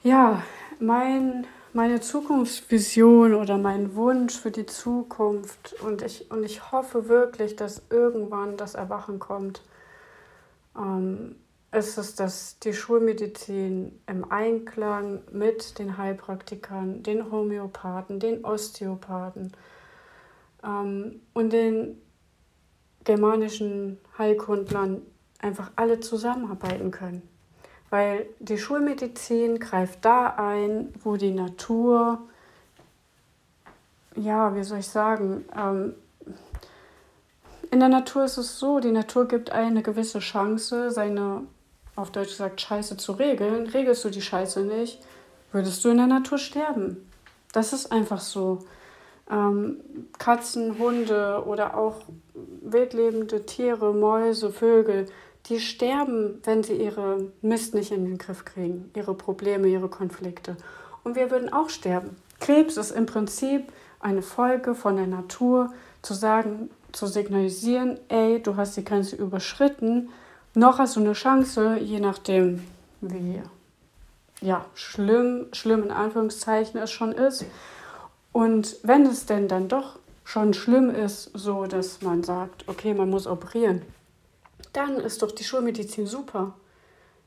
Ja, 0.03 0.43
mein, 0.79 1.47
meine 1.73 2.01
Zukunftsvision 2.01 3.35
oder 3.35 3.57
mein 3.57 3.95
Wunsch 3.95 4.39
für 4.39 4.51
die 4.51 4.67
Zukunft 4.67 5.75
und 5.83 6.03
ich, 6.03 6.31
und 6.31 6.45
ich 6.45 6.73
hoffe 6.73 7.09
wirklich, 7.09 7.57
dass 7.57 7.83
irgendwann 7.91 8.57
das 8.57 8.75
Erwachen 8.75 9.19
kommt, 9.19 9.63
ähm, 10.77 11.37
ist 11.73 11.99
es, 11.99 12.17
dass 12.17 12.59
die 12.59 12.73
Schulmedizin 12.73 14.01
im 14.07 14.31
Einklang 14.31 15.23
mit 15.31 15.79
den 15.79 15.97
Heilpraktikern, 15.97 17.03
den 17.05 17.31
Homöopathen, 17.31 18.19
den 18.19 18.45
Osteopathen 18.45 19.53
ähm, 20.65 21.21
und 21.33 21.53
den 21.53 22.03
germanischen 23.05 23.99
Heilkundlern 24.19 25.03
einfach 25.39 25.71
alle 25.77 26.01
zusammenarbeiten 26.01 26.91
können. 26.91 27.23
Weil 27.91 28.27
die 28.39 28.59
Schulmedizin 28.59 29.59
greift 29.59 30.05
da 30.05 30.35
ein, 30.37 30.95
wo 31.03 31.17
die 31.17 31.33
Natur, 31.33 32.21
ja, 34.15 34.55
wie 34.55 34.63
soll 34.63 34.79
ich 34.79 34.89
sagen, 34.89 35.45
ähm, 35.57 35.95
in 37.73 37.81
der 37.81 37.89
Natur 37.89 38.25
ist 38.25 38.37
es 38.37 38.59
so, 38.59 38.81
die 38.81 38.91
Natur 38.91 39.29
gibt 39.29 39.51
eine 39.51 39.83
gewisse 39.83 40.19
Chance, 40.19 40.91
seine 40.91 41.43
auf 41.97 42.11
Deutsch 42.11 42.31
gesagt, 42.31 42.61
Scheiße 42.61 42.97
zu 42.97 43.13
regeln, 43.13 43.67
regelst 43.67 44.05
du 44.05 44.11
die 44.11 44.23
Scheiße 44.23 44.63
nicht, 44.63 45.01
würdest 45.53 45.85
du 45.85 45.91
in 45.91 45.99
der 45.99 46.07
Natur 46.07 46.39
sterben. 46.39 47.09
Das 47.53 47.73
ist 47.73 47.93
einfach 47.93 48.21
so. 48.21 48.61
Ähm, 49.31 49.81
Katzen, 50.19 50.79
Hunde 50.79 51.45
oder 51.47 51.77
auch 51.77 52.01
wildlebende 52.35 53.47
Tiere, 53.47 53.93
Mäuse, 53.93 54.51
Vögel, 54.51 55.07
die 55.47 55.61
sterben, 55.61 56.41
wenn 56.45 56.63
sie 56.63 56.75
ihre 56.75 57.29
Mist 57.43 57.75
nicht 57.75 57.93
in 57.93 58.05
den 58.05 58.19
Griff 58.19 58.45
kriegen, 58.45 58.91
ihre 58.95 59.15
Probleme, 59.15 59.69
ihre 59.69 59.89
Konflikte. 59.89 60.57
Und 61.03 61.17
wir 61.17 61.31
würden 61.31 61.53
auch 61.53 61.71
sterben. 61.71 62.17
Krebs 62.39 62.77
ist 62.77 62.91
im 62.91 63.07
Prinzip 63.07 63.73
eine 64.01 64.23
Folge 64.23 64.75
von 64.75 64.97
der 64.97 65.07
Natur, 65.07 65.73
zu 66.03 66.15
sagen, 66.15 66.71
zu 66.93 67.07
signalisieren, 67.07 67.99
ey, 68.09 68.43
du 68.43 68.57
hast 68.57 68.77
die 68.77 68.85
Grenze 68.85 69.17
überschritten, 69.17 70.11
noch 70.55 70.79
hast 70.79 70.97
du 70.97 71.01
eine 71.01 71.13
Chance, 71.13 71.79
je 71.79 72.01
nachdem, 72.01 72.65
wie 73.01 73.41
ja, 74.41 74.65
schlimm, 74.75 75.47
schlimm 75.53 75.85
in 75.85 75.91
Anführungszeichen 75.91 76.81
es 76.81 76.91
schon 76.91 77.13
ist. 77.13 77.45
Und 78.33 78.77
wenn 78.83 79.05
es 79.07 79.27
denn 79.27 79.49
dann 79.49 79.69
doch 79.69 79.99
schon 80.25 80.55
schlimm 80.55 80.91
ist, 80.91 81.31
so 81.35 81.67
dass 81.67 82.03
man 82.03 82.23
sagt, 82.23 82.69
okay, 82.69 82.95
man 82.95 83.11
muss 83.11 83.27
operieren, 83.27 83.83
dann 84.73 84.97
ist 84.97 85.23
doch 85.23 85.33
die 85.33 85.45
Schulmedizin 85.45 86.07
super. 86.07 86.55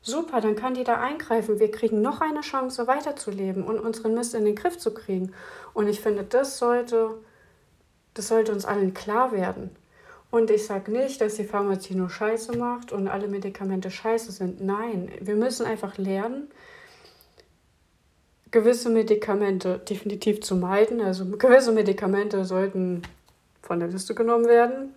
Super, 0.02 0.42
dann 0.42 0.54
kann 0.54 0.74
die 0.74 0.84
da 0.84 1.00
eingreifen. 1.00 1.58
Wir 1.58 1.70
kriegen 1.70 2.02
noch 2.02 2.20
eine 2.20 2.42
Chance, 2.42 2.86
weiterzuleben 2.86 3.64
und 3.64 3.80
unseren 3.80 4.14
Mist 4.14 4.34
in 4.34 4.44
den 4.44 4.54
Griff 4.54 4.78
zu 4.78 4.92
kriegen. 4.92 5.32
Und 5.72 5.88
ich 5.88 6.00
finde, 6.00 6.24
das 6.24 6.58
sollte, 6.58 7.14
das 8.12 8.28
sollte 8.28 8.52
uns 8.52 8.66
allen 8.66 8.92
klar 8.92 9.32
werden. 9.32 9.70
Und 10.30 10.50
ich 10.50 10.66
sage 10.66 10.90
nicht, 10.90 11.20
dass 11.20 11.36
die 11.36 11.44
Pharmazie 11.44 11.94
nur 11.94 12.10
Scheiße 12.10 12.58
macht 12.58 12.92
und 12.92 13.08
alle 13.08 13.28
Medikamente 13.28 13.90
scheiße 13.90 14.32
sind. 14.32 14.60
Nein, 14.60 15.10
wir 15.20 15.36
müssen 15.36 15.64
einfach 15.64 15.96
lernen, 15.96 16.50
gewisse 18.50 18.90
Medikamente 18.90 19.78
definitiv 19.78 20.42
zu 20.42 20.56
meiden. 20.56 21.00
Also 21.00 21.24
gewisse 21.24 21.72
Medikamente 21.72 22.44
sollten 22.44 23.02
von 23.62 23.80
der 23.80 23.88
Liste 23.88 24.14
genommen 24.14 24.46
werden, 24.46 24.94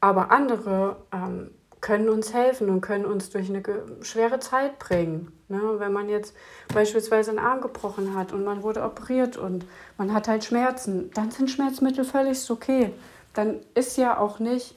aber 0.00 0.30
andere 0.30 0.96
ähm, 1.12 1.50
können 1.86 2.08
uns 2.08 2.34
helfen 2.34 2.68
und 2.68 2.80
können 2.80 3.04
uns 3.04 3.30
durch 3.30 3.48
eine 3.48 3.62
schwere 4.02 4.40
Zeit 4.40 4.78
bringen. 4.78 5.32
Ne? 5.48 5.60
Wenn 5.78 5.92
man 5.92 6.08
jetzt 6.08 6.34
beispielsweise 6.74 7.30
einen 7.30 7.38
Arm 7.38 7.60
gebrochen 7.60 8.16
hat 8.16 8.32
und 8.32 8.44
man 8.44 8.62
wurde 8.62 8.82
operiert 8.82 9.36
und 9.36 9.64
man 9.96 10.12
hat 10.12 10.26
halt 10.26 10.44
Schmerzen, 10.44 11.10
dann 11.14 11.30
sind 11.30 11.50
Schmerzmittel 11.50 12.04
völlig 12.04 12.50
okay 12.50 12.92
dann 13.36 13.60
ist 13.74 13.96
ja 13.96 14.18
auch 14.18 14.38
nicht 14.38 14.74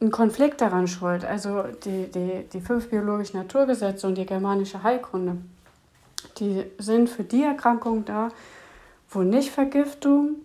ein 0.00 0.10
Konflikt 0.10 0.60
daran 0.60 0.88
schuld. 0.88 1.24
Also 1.24 1.62
die, 1.84 2.10
die, 2.10 2.46
die 2.52 2.60
fünf 2.60 2.90
biologischen 2.90 3.38
Naturgesetze 3.38 4.06
und 4.06 4.16
die 4.16 4.26
germanische 4.26 4.82
Heilkunde, 4.82 5.38
die 6.38 6.64
sind 6.78 7.08
für 7.08 7.24
die 7.24 7.42
Erkrankungen 7.42 8.04
da, 8.04 8.28
wo 9.08 9.20
nicht 9.20 9.50
Vergiftung 9.50 10.36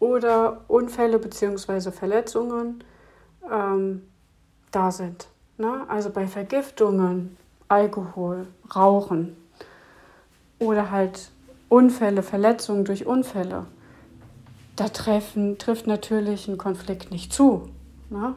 oder 0.00 0.64
Unfälle 0.68 1.18
bzw. 1.18 1.92
Verletzungen 1.92 2.82
ähm, 3.50 4.02
da 4.72 4.90
sind. 4.90 5.28
Ne? 5.58 5.84
Also 5.88 6.10
bei 6.10 6.26
Vergiftungen, 6.26 7.36
Alkohol, 7.68 8.46
Rauchen 8.74 9.36
oder 10.58 10.90
halt 10.90 11.30
Unfälle, 11.68 12.22
Verletzungen 12.22 12.84
durch 12.84 13.06
Unfälle 13.06 13.66
da 14.76 14.88
treffen, 14.88 15.58
trifft 15.58 15.86
natürlich 15.86 16.48
ein 16.48 16.58
Konflikt 16.58 17.10
nicht 17.10 17.32
zu. 17.32 17.68
Ne? 18.10 18.34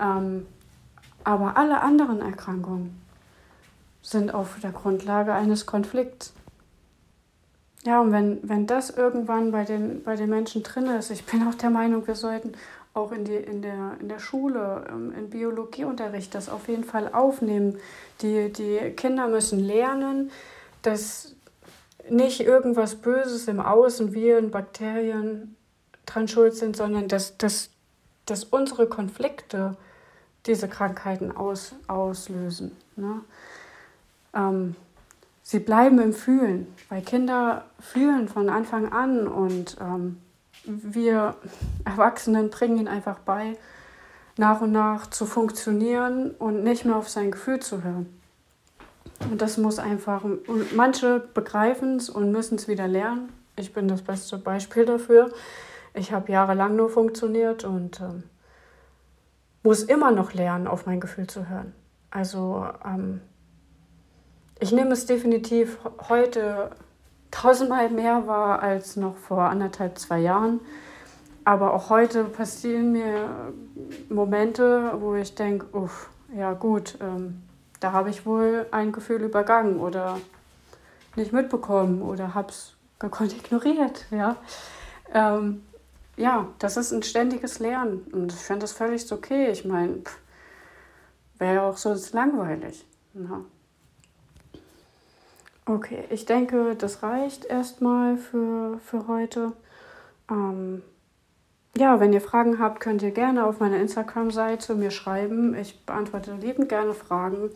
Ähm, 0.00 0.46
aber 1.24 1.56
alle 1.56 1.80
anderen 1.80 2.20
Erkrankungen 2.20 3.00
sind 4.02 4.32
auf 4.32 4.60
der 4.62 4.72
Grundlage 4.72 5.32
eines 5.32 5.66
Konflikts. 5.66 6.34
Ja, 7.84 8.00
und 8.00 8.12
wenn, 8.12 8.38
wenn 8.42 8.66
das 8.66 8.90
irgendwann 8.90 9.50
bei 9.50 9.64
den, 9.64 10.02
bei 10.02 10.16
den 10.16 10.30
Menschen 10.30 10.62
drin 10.62 10.86
ist, 10.86 11.10
ich 11.10 11.24
bin 11.24 11.46
auch 11.46 11.54
der 11.54 11.70
Meinung, 11.70 12.06
wir 12.06 12.14
sollten 12.14 12.52
auch 12.94 13.10
in, 13.10 13.24
die, 13.24 13.34
in, 13.34 13.60
der, 13.60 13.96
in 14.00 14.08
der 14.08 14.20
Schule, 14.20 14.86
ähm, 14.88 15.12
im 15.12 15.28
Biologieunterricht 15.28 16.34
das 16.34 16.48
auf 16.48 16.68
jeden 16.68 16.84
Fall 16.84 17.12
aufnehmen. 17.12 17.78
Die, 18.22 18.52
die 18.52 18.92
Kinder 18.96 19.26
müssen 19.26 19.58
lernen, 19.58 20.30
dass 20.82 21.34
nicht 22.08 22.40
irgendwas 22.40 22.96
Böses 22.96 23.48
im 23.48 23.60
Außen, 23.60 24.14
Viren, 24.14 24.50
Bakterien 24.50 25.56
dran 26.06 26.28
schuld 26.28 26.54
sind, 26.54 26.76
sondern 26.76 27.08
dass, 27.08 27.36
dass, 27.36 27.70
dass 28.26 28.44
unsere 28.44 28.86
Konflikte 28.86 29.76
diese 30.46 30.68
Krankheiten 30.68 31.32
aus, 31.32 31.74
auslösen. 31.88 32.76
Ne? 32.96 33.22
Ähm, 34.34 34.76
sie 35.42 35.58
bleiben 35.58 35.98
im 35.98 36.12
Fühlen, 36.12 36.72
weil 36.90 37.02
Kinder 37.02 37.64
fühlen 37.80 38.28
von 38.28 38.48
Anfang 38.48 38.92
an 38.92 39.26
und 39.26 39.78
ähm, 39.80 40.18
wir 40.66 41.36
Erwachsenen 41.84 42.50
bringen 42.50 42.78
ihnen 42.78 42.88
einfach 42.88 43.18
bei, 43.20 43.56
nach 44.36 44.60
und 44.60 44.72
nach 44.72 45.08
zu 45.08 45.26
funktionieren 45.26 46.32
und 46.32 46.64
nicht 46.64 46.84
mehr 46.84 46.96
auf 46.96 47.08
sein 47.08 47.30
Gefühl 47.30 47.60
zu 47.60 47.82
hören. 47.84 48.06
Und 49.30 49.40
das 49.40 49.56
muss 49.58 49.78
einfach, 49.78 50.24
und 50.24 50.74
manche 50.74 51.20
begreifen 51.20 51.96
es 51.96 52.10
und 52.10 52.32
müssen 52.32 52.56
es 52.56 52.68
wieder 52.68 52.88
lernen. 52.88 53.32
Ich 53.56 53.72
bin 53.72 53.86
das 53.88 54.02
beste 54.02 54.38
Beispiel 54.38 54.84
dafür. 54.84 55.32
Ich 55.94 56.12
habe 56.12 56.32
jahrelang 56.32 56.74
nur 56.74 56.90
funktioniert 56.90 57.64
und 57.64 58.00
ähm, 58.00 58.24
muss 59.62 59.84
immer 59.84 60.10
noch 60.10 60.34
lernen, 60.34 60.66
auf 60.66 60.86
mein 60.86 61.00
Gefühl 61.00 61.28
zu 61.28 61.48
hören. 61.48 61.72
Also 62.10 62.66
ähm, 62.84 63.20
ich 64.58 64.72
nehme 64.72 64.92
es 64.92 65.06
definitiv 65.06 65.78
heute 66.08 66.70
tausendmal 67.34 67.90
mehr 67.90 68.26
war 68.26 68.62
als 68.62 68.96
noch 68.96 69.16
vor 69.16 69.42
anderthalb, 69.42 69.98
zwei 69.98 70.20
Jahren. 70.20 70.60
Aber 71.44 71.74
auch 71.74 71.90
heute 71.90 72.24
passieren 72.24 72.92
mir 72.92 73.52
Momente, 74.08 74.92
wo 74.98 75.14
ich 75.14 75.34
denke, 75.34 75.66
uff, 75.76 76.08
ja 76.34 76.52
gut, 76.54 76.96
ähm, 77.00 77.42
da 77.80 77.92
habe 77.92 78.08
ich 78.10 78.24
wohl 78.24 78.66
ein 78.70 78.92
Gefühl 78.92 79.22
übergangen 79.22 79.78
oder 79.78 80.18
nicht 81.16 81.32
mitbekommen 81.32 82.00
oder 82.00 82.34
habe 82.34 82.48
es 82.48 82.74
gekonnt 82.98 83.36
ignoriert. 83.36 84.06
Ja? 84.10 84.36
Ähm, 85.12 85.62
ja, 86.16 86.46
das 86.60 86.76
ist 86.76 86.92
ein 86.92 87.02
ständiges 87.02 87.58
Lernen 87.58 88.06
und 88.12 88.32
ich 88.32 88.38
finde 88.38 88.60
das 88.60 88.72
völlig 88.72 89.10
okay. 89.12 89.50
Ich 89.50 89.64
meine, 89.64 90.02
wäre 91.38 91.54
ja 91.56 91.68
auch 91.68 91.76
sonst 91.76 92.14
langweilig. 92.14 92.86
Ja. 93.14 93.40
Okay, 95.66 96.04
ich 96.10 96.26
denke, 96.26 96.76
das 96.76 97.02
reicht 97.02 97.46
erstmal 97.46 98.18
für, 98.18 98.78
für 98.84 99.08
heute. 99.08 99.52
Ähm, 100.30 100.82
ja, 101.76 102.00
wenn 102.00 102.12
ihr 102.12 102.20
Fragen 102.20 102.58
habt, 102.58 102.80
könnt 102.80 103.02
ihr 103.02 103.12
gerne 103.12 103.46
auf 103.46 103.60
meiner 103.60 103.78
Instagram-Seite 103.78 104.74
mir 104.74 104.90
schreiben. 104.90 105.54
Ich 105.54 105.84
beantworte 105.86 106.34
liebend 106.34 106.68
gerne 106.68 106.92
Fragen. 106.92 107.50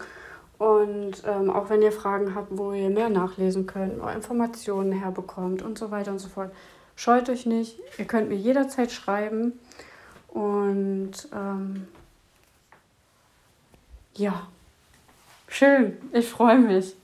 Und 0.57 1.23
ähm, 1.27 1.51
auch 1.51 1.69
wenn 1.69 1.83
ihr 1.83 1.93
Fragen 1.93 2.35
habt, 2.35 2.49
wo 2.51 2.73
ihr 2.73 2.91
mehr 2.91 3.11
nachlesen 3.11 3.67
könnt, 3.67 4.03
Informationen 4.15 4.93
herbekommt 4.93 5.61
und 5.61 5.79
so 5.79 5.91
weiter 5.91 6.11
und 6.11 6.19
so 6.19 6.29
fort, 6.29 6.51
scheut 6.97 7.29
euch 7.29 7.45
nicht. 7.45 7.79
Ihr 7.99 8.07
könnt 8.07 8.31
mir 8.31 8.37
jederzeit 8.37 8.91
schreiben. 8.91 9.53
Und 10.29 11.29
ähm, 11.33 11.87
ja, 14.15 14.49
schön. 15.47 15.97
Ich 16.13 16.29
freue 16.29 16.59
mich. 16.59 16.97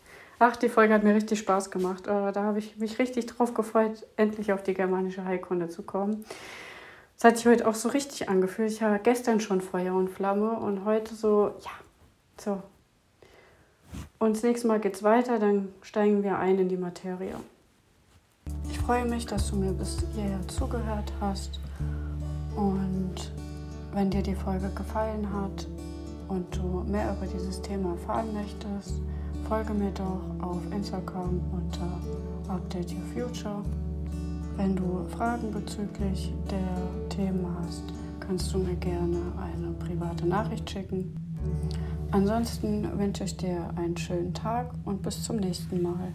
Ach, 0.46 0.56
die 0.56 0.68
Folge 0.68 0.92
hat 0.92 1.04
mir 1.04 1.14
richtig 1.14 1.38
Spaß 1.38 1.70
gemacht. 1.70 2.06
Äh, 2.06 2.30
da 2.30 2.42
habe 2.42 2.58
ich 2.58 2.76
mich 2.76 2.98
richtig 2.98 3.24
drauf 3.24 3.54
gefreut, 3.54 4.06
endlich 4.16 4.52
auf 4.52 4.62
die 4.62 4.74
germanische 4.74 5.24
Heilkunde 5.24 5.70
zu 5.70 5.82
kommen. 5.82 6.26
Das 7.16 7.24
hat 7.24 7.38
sich 7.38 7.46
heute 7.46 7.66
auch 7.66 7.74
so 7.74 7.88
richtig 7.88 8.28
angefühlt. 8.28 8.70
Ich 8.70 8.82
war 8.82 8.98
gestern 8.98 9.40
schon 9.40 9.62
Feuer 9.62 9.94
und 9.94 10.10
Flamme 10.10 10.50
und 10.50 10.84
heute 10.84 11.14
so, 11.14 11.54
ja, 11.62 11.70
so. 12.36 12.62
Und 14.18 14.36
das 14.36 14.42
nächste 14.42 14.66
Mal 14.66 14.80
geht 14.80 14.96
es 14.96 15.02
weiter, 15.02 15.38
dann 15.38 15.72
steigen 15.80 16.22
wir 16.22 16.36
ein 16.38 16.58
in 16.58 16.68
die 16.68 16.76
Materie. 16.76 17.36
Ich 18.68 18.78
freue 18.78 19.06
mich, 19.06 19.24
dass 19.24 19.48
du 19.48 19.56
mir 19.56 19.72
bis 19.72 19.96
hierher 20.14 20.46
zugehört 20.48 21.10
hast. 21.22 21.58
Und 22.54 23.32
wenn 23.94 24.10
dir 24.10 24.22
die 24.22 24.34
Folge 24.34 24.68
gefallen 24.74 25.26
hat 25.32 25.66
und 26.28 26.54
du 26.54 26.84
mehr 26.86 27.16
über 27.16 27.26
dieses 27.26 27.62
Thema 27.62 27.92
erfahren 27.92 28.34
möchtest, 28.34 29.00
folge 29.48 29.74
mir 29.74 29.90
doch 29.90 30.22
auf 30.40 30.60
Instagram 30.72 31.40
unter 31.52 32.00
Update 32.48 32.92
Your 32.92 33.02
Future. 33.12 33.62
Wenn 34.56 34.74
du 34.74 35.04
Fragen 35.08 35.50
bezüglich 35.50 36.32
der 36.50 37.08
Themen 37.10 37.46
hast, 37.60 37.82
kannst 38.20 38.52
du 38.54 38.58
mir 38.58 38.76
gerne 38.76 39.18
eine 39.38 39.72
private 39.72 40.26
Nachricht 40.26 40.70
schicken. 40.70 41.14
Ansonsten 42.10 42.98
wünsche 42.98 43.24
ich 43.24 43.36
dir 43.36 43.68
einen 43.76 43.96
schönen 43.96 44.32
Tag 44.32 44.72
und 44.84 45.02
bis 45.02 45.22
zum 45.22 45.36
nächsten 45.36 45.82
Mal. 45.82 46.12